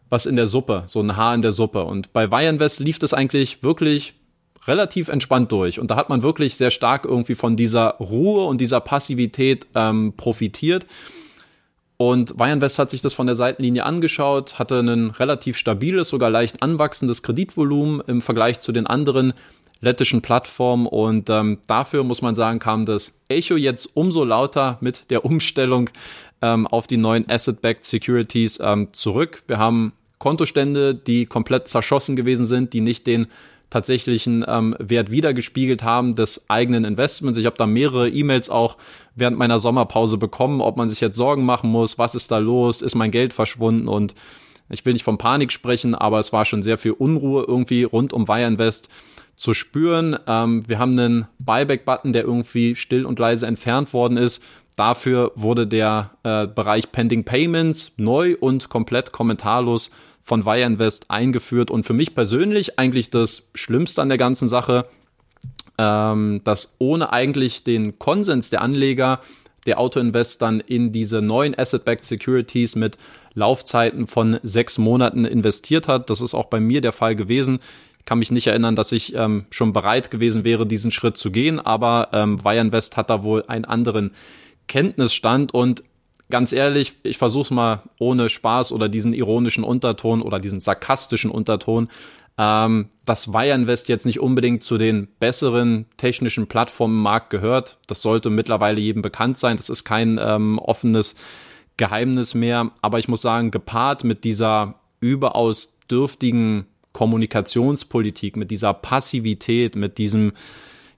was 0.09 0.25
in 0.25 0.35
der 0.35 0.47
Suppe, 0.47 0.83
so 0.87 0.99
ein 1.01 1.17
Haar 1.17 1.35
in 1.35 1.41
der 1.41 1.51
Suppe. 1.51 1.83
Und 1.83 2.13
bei 2.13 2.31
Weyernwest 2.31 2.79
lief 2.79 2.99
das 2.99 3.13
eigentlich 3.13 3.63
wirklich 3.63 4.13
relativ 4.67 5.09
entspannt 5.09 5.51
durch. 5.51 5.79
Und 5.79 5.91
da 5.91 5.95
hat 5.95 6.09
man 6.09 6.23
wirklich 6.23 6.55
sehr 6.55 6.71
stark 6.71 7.05
irgendwie 7.05 7.35
von 7.35 7.55
dieser 7.55 7.95
Ruhe 7.99 8.45
und 8.45 8.61
dieser 8.61 8.79
Passivität 8.79 9.67
ähm, 9.75 10.13
profitiert. 10.15 10.85
Und 11.97 12.37
West 12.37 12.79
hat 12.79 12.89
sich 12.89 13.01
das 13.01 13.13
von 13.13 13.27
der 13.27 13.35
Seitenlinie 13.35 13.85
angeschaut, 13.85 14.59
hatte 14.59 14.79
ein 14.79 15.11
relativ 15.11 15.57
stabiles, 15.57 16.09
sogar 16.09 16.29
leicht 16.29 16.61
anwachsendes 16.61 17.23
Kreditvolumen 17.23 18.01
im 18.07 18.21
Vergleich 18.21 18.59
zu 18.59 18.71
den 18.71 18.87
anderen 18.87 19.33
lettischen 19.79 20.21
Plattformen. 20.21 20.87
Und 20.87 21.29
ähm, 21.29 21.59
dafür 21.67 22.03
muss 22.03 22.21
man 22.21 22.35
sagen, 22.35 22.59
kam 22.59 22.85
das 22.85 23.19
Echo 23.29 23.55
jetzt 23.55 23.95
umso 23.95 24.23
lauter 24.23 24.77
mit 24.81 25.11
der 25.11 25.23
Umstellung 25.23 25.89
ähm, 26.43 26.67
auf 26.67 26.87
die 26.87 26.97
neuen 26.97 27.27
Asset-Backed 27.29 27.85
Securities 27.85 28.59
ähm, 28.61 28.89
zurück. 28.91 29.43
Wir 29.47 29.57
haben 29.57 29.93
Kontostände, 30.19 30.93
die 30.93 31.25
komplett 31.25 31.69
zerschossen 31.69 32.17
gewesen 32.17 32.45
sind, 32.45 32.73
die 32.73 32.81
nicht 32.81 33.07
den 33.07 33.27
tatsächlichen 33.69 34.45
ähm, 34.47 34.75
Wert 34.77 35.09
wiedergespiegelt 35.09 35.83
haben 35.83 36.15
des 36.15 36.49
eigenen 36.49 36.83
Investments. 36.83 37.39
Ich 37.39 37.45
habe 37.45 37.57
da 37.57 37.65
mehrere 37.65 38.09
E-Mails 38.09 38.49
auch 38.49 38.77
während 39.15 39.37
meiner 39.37 39.59
Sommerpause 39.59 40.17
bekommen, 40.17 40.61
ob 40.61 40.77
man 40.77 40.89
sich 40.89 41.01
jetzt 41.01 41.15
Sorgen 41.15 41.45
machen 41.45 41.71
muss, 41.71 41.97
was 41.97 42.13
ist 42.13 42.29
da 42.29 42.37
los, 42.37 42.81
ist 42.81 42.93
mein 42.93 43.09
Geld 43.09 43.33
verschwunden 43.33 43.87
und 43.87 44.13
ich 44.69 44.85
will 44.85 44.93
nicht 44.93 45.03
von 45.03 45.17
Panik 45.17 45.51
sprechen, 45.51 45.95
aber 45.95 46.19
es 46.19 46.33
war 46.33 46.45
schon 46.45 46.61
sehr 46.61 46.77
viel 46.77 46.91
Unruhe 46.91 47.45
irgendwie 47.47 47.83
rund 47.83 48.13
um 48.13 48.27
Wire 48.27 48.47
Invest 48.47 48.89
zu 49.35 49.53
spüren. 49.53 50.17
Ähm, 50.27 50.63
wir 50.67 50.77
haben 50.77 50.91
einen 50.91 51.27
Buyback-Button, 51.39 52.13
der 52.13 52.23
irgendwie 52.23 52.75
still 52.75 53.05
und 53.05 53.19
leise 53.19 53.47
entfernt 53.47 53.93
worden 53.93 54.17
ist. 54.17 54.43
Dafür 54.75 55.31
wurde 55.35 55.67
der 55.67 56.11
äh, 56.23 56.47
Bereich 56.47 56.91
Pending 56.91 57.23
Payments 57.23 57.91
neu 57.97 58.35
und 58.39 58.69
komplett 58.69 59.11
kommentarlos 59.11 59.91
von 60.23 60.45
Wire 60.45 60.65
Invest 60.65 61.11
eingeführt 61.11 61.69
und 61.69 61.85
für 61.85 61.93
mich 61.93 62.15
persönlich 62.15 62.79
eigentlich 62.79 63.09
das 63.09 63.49
Schlimmste 63.53 64.01
an 64.01 64.09
der 64.09 64.17
ganzen 64.17 64.47
Sache, 64.47 64.85
ähm, 65.77 66.41
dass 66.43 66.75
ohne 66.79 67.11
eigentlich 67.11 67.63
den 67.63 67.99
Konsens 67.99 68.49
der 68.49 68.61
Anleger 68.61 69.19
der 69.65 69.79
Auto-Invest 69.79 70.41
dann 70.41 70.59
in 70.59 70.91
diese 70.91 71.21
neuen 71.21 71.57
Asset-Backed 71.57 72.03
Securities 72.03 72.75
mit 72.75 72.97
Laufzeiten 73.33 74.07
von 74.07 74.39
sechs 74.43 74.77
Monaten 74.77 75.25
investiert 75.25 75.87
hat. 75.87 76.09
Das 76.09 76.21
ist 76.21 76.33
auch 76.33 76.45
bei 76.45 76.59
mir 76.59 76.81
der 76.81 76.91
Fall 76.91 77.15
gewesen. 77.15 77.59
Ich 77.99 78.05
kann 78.05 78.19
mich 78.19 78.31
nicht 78.31 78.47
erinnern, 78.47 78.75
dass 78.75 78.91
ich 78.91 79.15
ähm, 79.15 79.45
schon 79.49 79.71
bereit 79.71 80.11
gewesen 80.11 80.43
wäre, 80.43 80.65
diesen 80.65 80.91
Schritt 80.91 81.17
zu 81.17 81.31
gehen, 81.31 81.59
aber 81.59 82.09
ähm, 82.11 82.39
Invest 82.45 82.97
hat 82.97 83.09
da 83.09 83.23
wohl 83.23 83.43
einen 83.47 83.65
anderen 83.65 84.11
Kenntnisstand 84.67 85.53
und 85.53 85.83
ganz 86.29 86.51
ehrlich, 86.51 86.95
ich 87.03 87.17
versuche 87.17 87.43
es 87.43 87.51
mal 87.51 87.83
ohne 87.99 88.29
Spaß 88.29 88.71
oder 88.71 88.89
diesen 88.89 89.13
ironischen 89.13 89.63
Unterton 89.63 90.21
oder 90.21 90.39
diesen 90.39 90.59
sarkastischen 90.59 91.29
Unterton, 91.29 91.89
ähm, 92.37 92.89
dass 93.05 93.27
Invest 93.27 93.89
jetzt 93.89 94.05
nicht 94.05 94.19
unbedingt 94.19 94.63
zu 94.63 94.77
den 94.77 95.07
besseren 95.19 95.85
technischen 95.97 96.47
Plattformen 96.47 96.95
im 96.95 97.03
Markt 97.03 97.29
gehört. 97.29 97.77
Das 97.87 98.01
sollte 98.01 98.29
mittlerweile 98.29 98.79
jedem 98.79 99.01
bekannt 99.01 99.37
sein. 99.37 99.57
Das 99.57 99.69
ist 99.69 99.83
kein 99.83 100.19
ähm, 100.21 100.57
offenes 100.57 101.15
Geheimnis 101.77 102.33
mehr. 102.33 102.71
Aber 102.81 102.99
ich 102.99 103.07
muss 103.07 103.21
sagen, 103.21 103.51
gepaart 103.51 104.03
mit 104.03 104.23
dieser 104.23 104.75
überaus 104.99 105.77
dürftigen 105.91 106.65
Kommunikationspolitik, 106.93 108.37
mit 108.37 108.51
dieser 108.51 108.73
Passivität, 108.73 109.75
mit 109.75 109.97
diesem 109.97 110.33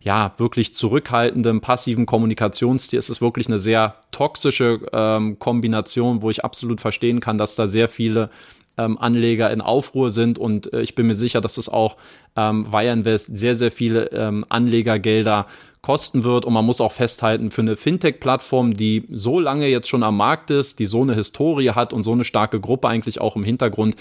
ja, 0.06 0.34
wirklich 0.38 0.76
zurückhaltendem, 0.76 1.62
passiven 1.62 2.06
Kommunikationsstil 2.06 3.00
ist 3.00 3.10
es 3.10 3.22
wirklich 3.22 3.48
eine 3.48 3.58
sehr 3.58 3.96
toxische 4.12 4.82
ähm, 4.94 5.40
Kombination, 5.40 6.22
wo 6.22 6.30
ich 6.30 6.46
absolut 6.46 6.80
verstehen 6.80 7.20
kann, 7.20 7.40
dass 7.40 7.56
da 7.56 7.66
sehr 7.66 7.90
viele 7.90 8.30
ähm, 8.78 9.00
Anleger 9.00 9.50
in 9.50 9.62
Aufruhr 9.62 10.12
sind. 10.12 10.38
Und 10.38 10.72
äh, 10.74 10.82
ich 10.82 10.94
bin 10.94 11.08
mir 11.08 11.16
sicher, 11.16 11.42
dass 11.42 11.58
es 11.58 11.70
auch 11.70 11.98
ähm, 12.36 12.72
Wire 12.72 12.94
Invest 12.94 13.36
sehr, 13.36 13.56
sehr 13.56 13.72
viele 13.72 14.12
ähm, 14.12 14.46
Anlegergelder 14.48 15.48
kosten 15.82 16.24
wird. 16.24 16.46
Und 16.46 16.54
man 16.54 16.66
muss 16.66 16.82
auch 16.82 16.92
festhalten, 16.92 17.50
für 17.50 17.62
eine 17.62 17.76
Fintech-Plattform, 17.76 18.76
die 18.76 19.08
so 19.10 19.40
lange 19.40 19.68
jetzt 19.68 19.90
schon 19.90 20.04
am 20.04 20.18
Markt 20.18 20.52
ist, 20.52 20.78
die 20.78 20.86
so 20.86 21.02
eine 21.02 21.16
Historie 21.16 21.72
hat 21.72 21.94
und 21.94 22.04
so 22.04 22.12
eine 22.12 22.26
starke 22.26 22.60
Gruppe 22.60 22.90
eigentlich 22.90 23.20
auch 23.22 23.36
im 23.36 23.44
Hintergrund, 23.44 23.96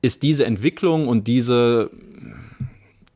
ist 0.00 0.22
diese 0.22 0.44
Entwicklung 0.44 1.08
und 1.08 1.26
diese 1.26 1.90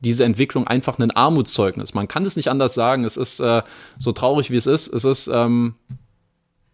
diese 0.01 0.25
Entwicklung 0.25 0.67
einfach 0.67 0.99
ein 0.99 1.11
Armutszeugnis. 1.11 1.95
Man 1.95 2.09
kann 2.09 2.25
es 2.25 2.37
nicht 2.37 2.49
anders 2.49 2.75
sagen. 2.75 3.05
Es 3.05 3.17
ist 3.17 3.41
äh, 3.41 3.63
so 3.99 4.13
traurig, 4.13 4.51
wie 4.51 4.57
es 4.57 4.67
ist. 4.67 4.87
Es 4.93 5.05
ist, 5.05 5.29
ähm, 5.29 5.75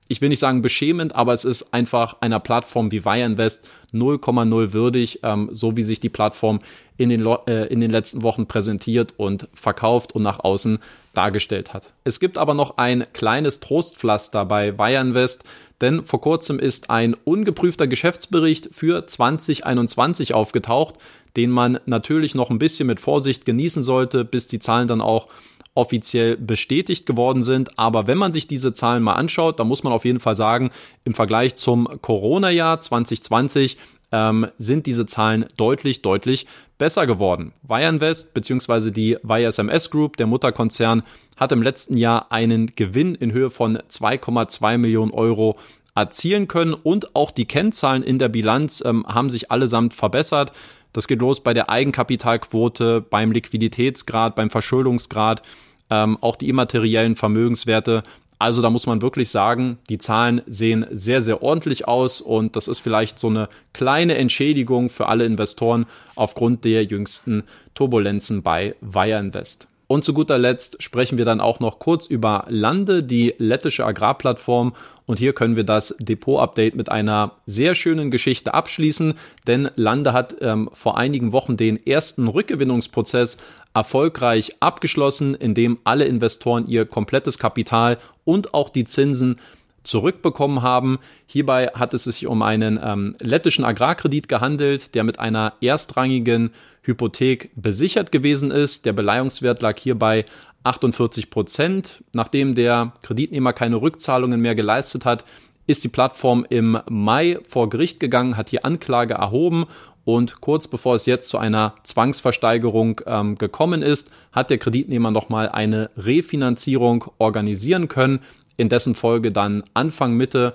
ich 0.08 0.20
will 0.20 0.28
nicht 0.28 0.40
sagen 0.40 0.60
beschämend, 0.60 1.14
aber 1.14 1.32
es 1.32 1.44
ist 1.44 1.72
einfach 1.72 2.16
einer 2.20 2.40
Plattform 2.40 2.92
wie 2.92 3.04
Wire 3.04 3.24
Invest 3.24 3.68
0,0 3.92 4.72
würdig, 4.72 5.20
ähm, 5.22 5.48
so 5.52 5.76
wie 5.76 5.82
sich 5.82 6.00
die 6.00 6.10
Plattform 6.10 6.60
in 6.98 7.08
den, 7.08 7.24
äh, 7.46 7.66
in 7.66 7.80
den 7.80 7.90
letzten 7.90 8.22
Wochen 8.22 8.46
präsentiert 8.46 9.14
und 9.16 9.48
verkauft 9.54 10.14
und 10.14 10.22
nach 10.22 10.40
außen 10.40 10.78
dargestellt 11.14 11.72
hat. 11.72 11.94
Es 12.04 12.20
gibt 12.20 12.36
aber 12.36 12.52
noch 12.54 12.76
ein 12.76 13.04
kleines 13.14 13.60
Trostpflaster 13.60 14.44
bei 14.44 14.78
Wire 14.78 15.00
Invest, 15.00 15.44
denn 15.80 16.04
vor 16.04 16.20
kurzem 16.20 16.58
ist 16.58 16.90
ein 16.90 17.14
ungeprüfter 17.24 17.86
Geschäftsbericht 17.86 18.68
für 18.72 19.06
2021 19.06 20.34
aufgetaucht, 20.34 20.96
den 21.36 21.50
man 21.50 21.78
natürlich 21.86 22.34
noch 22.34 22.50
ein 22.50 22.58
bisschen 22.58 22.86
mit 22.86 23.00
Vorsicht 23.00 23.44
genießen 23.44 23.82
sollte, 23.82 24.24
bis 24.24 24.46
die 24.46 24.58
Zahlen 24.58 24.88
dann 24.88 25.00
auch 25.00 25.28
offiziell 25.74 26.36
bestätigt 26.36 27.04
geworden 27.06 27.42
sind. 27.42 27.78
Aber 27.78 28.06
wenn 28.06 28.18
man 28.18 28.32
sich 28.32 28.46
diese 28.46 28.72
Zahlen 28.72 29.02
mal 29.02 29.14
anschaut, 29.14 29.58
dann 29.58 29.68
muss 29.68 29.82
man 29.82 29.92
auf 29.92 30.04
jeden 30.04 30.20
Fall 30.20 30.36
sagen, 30.36 30.70
im 31.04 31.14
Vergleich 31.14 31.56
zum 31.56 31.88
Corona-Jahr 32.00 32.80
2020 32.80 33.76
ähm, 34.12 34.46
sind 34.58 34.86
diese 34.86 35.06
Zahlen 35.06 35.46
deutlich, 35.56 36.02
deutlich 36.02 36.46
besser 36.78 37.06
geworden. 37.06 37.52
Wireinvest 37.62 38.34
bzw. 38.34 38.90
die 38.90 39.18
YSMS 39.28 39.90
Group, 39.90 40.16
der 40.16 40.26
Mutterkonzern, 40.26 41.02
hat 41.36 41.50
im 41.50 41.62
letzten 41.62 41.96
Jahr 41.96 42.30
einen 42.30 42.74
Gewinn 42.76 43.16
in 43.16 43.32
Höhe 43.32 43.50
von 43.50 43.78
2,2 43.78 44.78
Millionen 44.78 45.10
Euro 45.10 45.56
erzielen 45.96 46.48
können 46.48 46.74
und 46.74 47.14
auch 47.16 47.30
die 47.30 47.46
Kennzahlen 47.46 48.02
in 48.02 48.18
der 48.18 48.28
Bilanz 48.28 48.82
ähm, 48.84 49.04
haben 49.06 49.30
sich 49.30 49.50
allesamt 49.50 49.94
verbessert. 49.94 50.52
Das 50.94 51.08
geht 51.08 51.18
los 51.18 51.40
bei 51.40 51.52
der 51.52 51.68
Eigenkapitalquote, 51.68 53.02
beim 53.02 53.32
Liquiditätsgrad, 53.32 54.36
beim 54.36 54.48
Verschuldungsgrad, 54.48 55.42
ähm, 55.90 56.16
auch 56.20 56.36
die 56.36 56.48
immateriellen 56.48 57.16
Vermögenswerte. 57.16 58.04
Also 58.38 58.62
da 58.62 58.70
muss 58.70 58.86
man 58.86 59.02
wirklich 59.02 59.28
sagen, 59.28 59.78
die 59.88 59.98
Zahlen 59.98 60.40
sehen 60.46 60.86
sehr, 60.90 61.22
sehr 61.22 61.42
ordentlich 61.42 61.88
aus 61.88 62.20
und 62.20 62.56
das 62.56 62.68
ist 62.68 62.78
vielleicht 62.78 63.18
so 63.18 63.28
eine 63.28 63.48
kleine 63.72 64.16
Entschädigung 64.16 64.88
für 64.88 65.08
alle 65.08 65.24
Investoren 65.24 65.86
aufgrund 66.14 66.64
der 66.64 66.84
jüngsten 66.84 67.42
Turbulenzen 67.74 68.42
bei 68.42 68.76
Wire 68.80 69.18
Invest. 69.18 69.66
Und 69.86 70.04
zu 70.04 70.14
guter 70.14 70.38
Letzt 70.38 70.82
sprechen 70.82 71.18
wir 71.18 71.24
dann 71.24 71.40
auch 71.40 71.60
noch 71.60 71.78
kurz 71.78 72.06
über 72.06 72.44
Lande, 72.48 73.02
die 73.02 73.34
lettische 73.38 73.84
Agrarplattform. 73.84 74.74
Und 75.06 75.18
hier 75.18 75.34
können 75.34 75.56
wir 75.56 75.64
das 75.64 75.94
Depot-Update 75.98 76.74
mit 76.74 76.88
einer 76.88 77.32
sehr 77.44 77.74
schönen 77.74 78.10
Geschichte 78.10 78.54
abschließen, 78.54 79.14
denn 79.46 79.70
Lande 79.76 80.14
hat 80.14 80.36
ähm, 80.40 80.70
vor 80.72 80.96
einigen 80.96 81.32
Wochen 81.32 81.58
den 81.58 81.84
ersten 81.86 82.28
Rückgewinnungsprozess 82.28 83.36
erfolgreich 83.74 84.52
abgeschlossen, 84.60 85.34
indem 85.34 85.78
alle 85.84 86.06
Investoren 86.06 86.66
ihr 86.66 86.86
komplettes 86.86 87.38
Kapital 87.38 87.98
und 88.24 88.54
auch 88.54 88.70
die 88.70 88.84
Zinsen 88.84 89.38
zurückbekommen 89.84 90.62
haben. 90.62 90.98
Hierbei 91.26 91.68
hat 91.68 91.94
es 91.94 92.04
sich 92.04 92.26
um 92.26 92.42
einen 92.42 92.80
ähm, 92.82 93.14
lettischen 93.20 93.64
Agrarkredit 93.64 94.28
gehandelt, 94.28 94.94
der 94.94 95.04
mit 95.04 95.20
einer 95.20 95.54
erstrangigen 95.60 96.50
Hypothek 96.82 97.50
besichert 97.54 98.10
gewesen 98.10 98.50
ist. 98.50 98.86
Der 98.86 98.92
Beleihungswert 98.92 99.62
lag 99.62 99.78
hierbei 99.78 100.26
48 100.64 101.30
Prozent. 101.30 102.02
Nachdem 102.12 102.54
der 102.54 102.92
Kreditnehmer 103.02 103.52
keine 103.52 103.76
Rückzahlungen 103.76 104.40
mehr 104.40 104.54
geleistet 104.54 105.04
hat, 105.04 105.24
ist 105.66 105.84
die 105.84 105.88
Plattform 105.88 106.44
im 106.48 106.78
Mai 106.88 107.38
vor 107.48 107.70
Gericht 107.70 108.00
gegangen, 108.00 108.36
hat 108.36 108.52
die 108.52 108.64
Anklage 108.64 109.14
erhoben 109.14 109.66
und 110.04 110.42
kurz 110.42 110.68
bevor 110.68 110.96
es 110.96 111.06
jetzt 111.06 111.28
zu 111.28 111.38
einer 111.38 111.74
Zwangsversteigerung 111.82 113.00
ähm, 113.06 113.38
gekommen 113.38 113.82
ist, 113.82 114.10
hat 114.32 114.50
der 114.50 114.58
Kreditnehmer 114.58 115.10
nochmal 115.10 115.48
eine 115.48 115.90
Refinanzierung 115.96 117.06
organisieren 117.18 117.88
können, 117.88 118.20
in 118.56 118.68
dessen 118.68 118.94
Folge 118.94 119.32
dann 119.32 119.62
Anfang 119.74 120.14
Mitte 120.14 120.54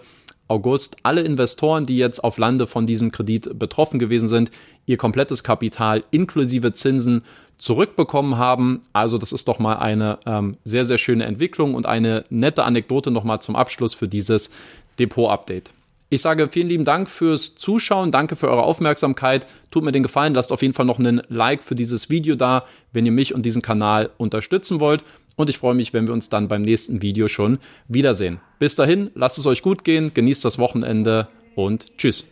August 0.50 0.98
alle 1.04 1.22
Investoren, 1.22 1.86
die 1.86 1.98
jetzt 1.98 2.24
auf 2.24 2.38
Lande 2.38 2.68
von 2.68 2.88
diesem 2.88 3.12
Kredit 3.12 3.58
betroffen 3.58 4.00
gewesen 4.00 4.28
sind, 4.28 4.52
ihr 4.88 4.98
komplettes 4.98 5.44
Kapital 5.44 6.04
inklusive 6.12 6.74
Zinsen 6.74 7.24
zurückbekommen 7.60 8.38
haben. 8.38 8.82
Also 8.92 9.18
das 9.18 9.32
ist 9.32 9.48
doch 9.48 9.60
mal 9.60 9.76
eine 9.76 10.18
ähm, 10.26 10.56
sehr, 10.64 10.86
sehr 10.86 10.98
schöne 10.98 11.26
Entwicklung 11.26 11.76
und 11.76 11.86
eine 11.86 12.24
nette 12.30 12.64
Anekdote 12.64 13.12
nochmal 13.12 13.42
zum 13.42 13.56
Abschluss 13.56 13.94
für 13.94 14.08
dieses 14.08 14.50
Depot-Update. 14.98 15.72
Ich 16.12 16.24
sage 16.24 16.50
vielen 16.50 16.70
lieben 16.70 16.86
Dank 16.86 17.08
fürs 17.08 17.54
Zuschauen, 17.56 18.10
danke 18.10 18.36
für 18.36 18.50
eure 18.50 18.64
Aufmerksamkeit. 18.64 19.46
Tut 19.70 19.84
mir 19.84 19.92
den 19.92 20.02
Gefallen, 20.02 20.34
lasst 20.34 20.52
auf 20.52 20.64
jeden 20.64 20.74
Fall 20.74 20.88
noch 20.88 20.98
einen 20.98 21.22
Like 21.30 21.64
für 21.64 21.76
dieses 21.76 22.10
Video 22.10 22.36
da, 22.36 22.66
wenn 22.92 23.06
ihr 23.06 23.12
mich 23.12 23.36
und 23.36 23.44
diesen 23.44 23.62
Kanal 23.62 24.10
unterstützen 24.18 24.80
wollt. 24.80 25.04
Und 25.40 25.50
ich 25.50 25.58
freue 25.58 25.74
mich, 25.74 25.94
wenn 25.94 26.06
wir 26.06 26.14
uns 26.14 26.28
dann 26.28 26.50
beim 26.50 26.64
nächsten 26.64 27.02
Video 27.02 27.30
schon 27.30 27.60
wiedersehen. 27.88 28.42
Bis 28.60 28.76
dahin, 28.76 29.10
lasst 29.16 29.38
es 29.38 29.46
euch 29.46 29.62
gut 29.62 29.86
gehen, 29.86 30.14
genießt 30.14 30.44
das 30.44 30.60
Wochenende 30.60 31.30
und 31.56 31.98
tschüss. 31.98 32.30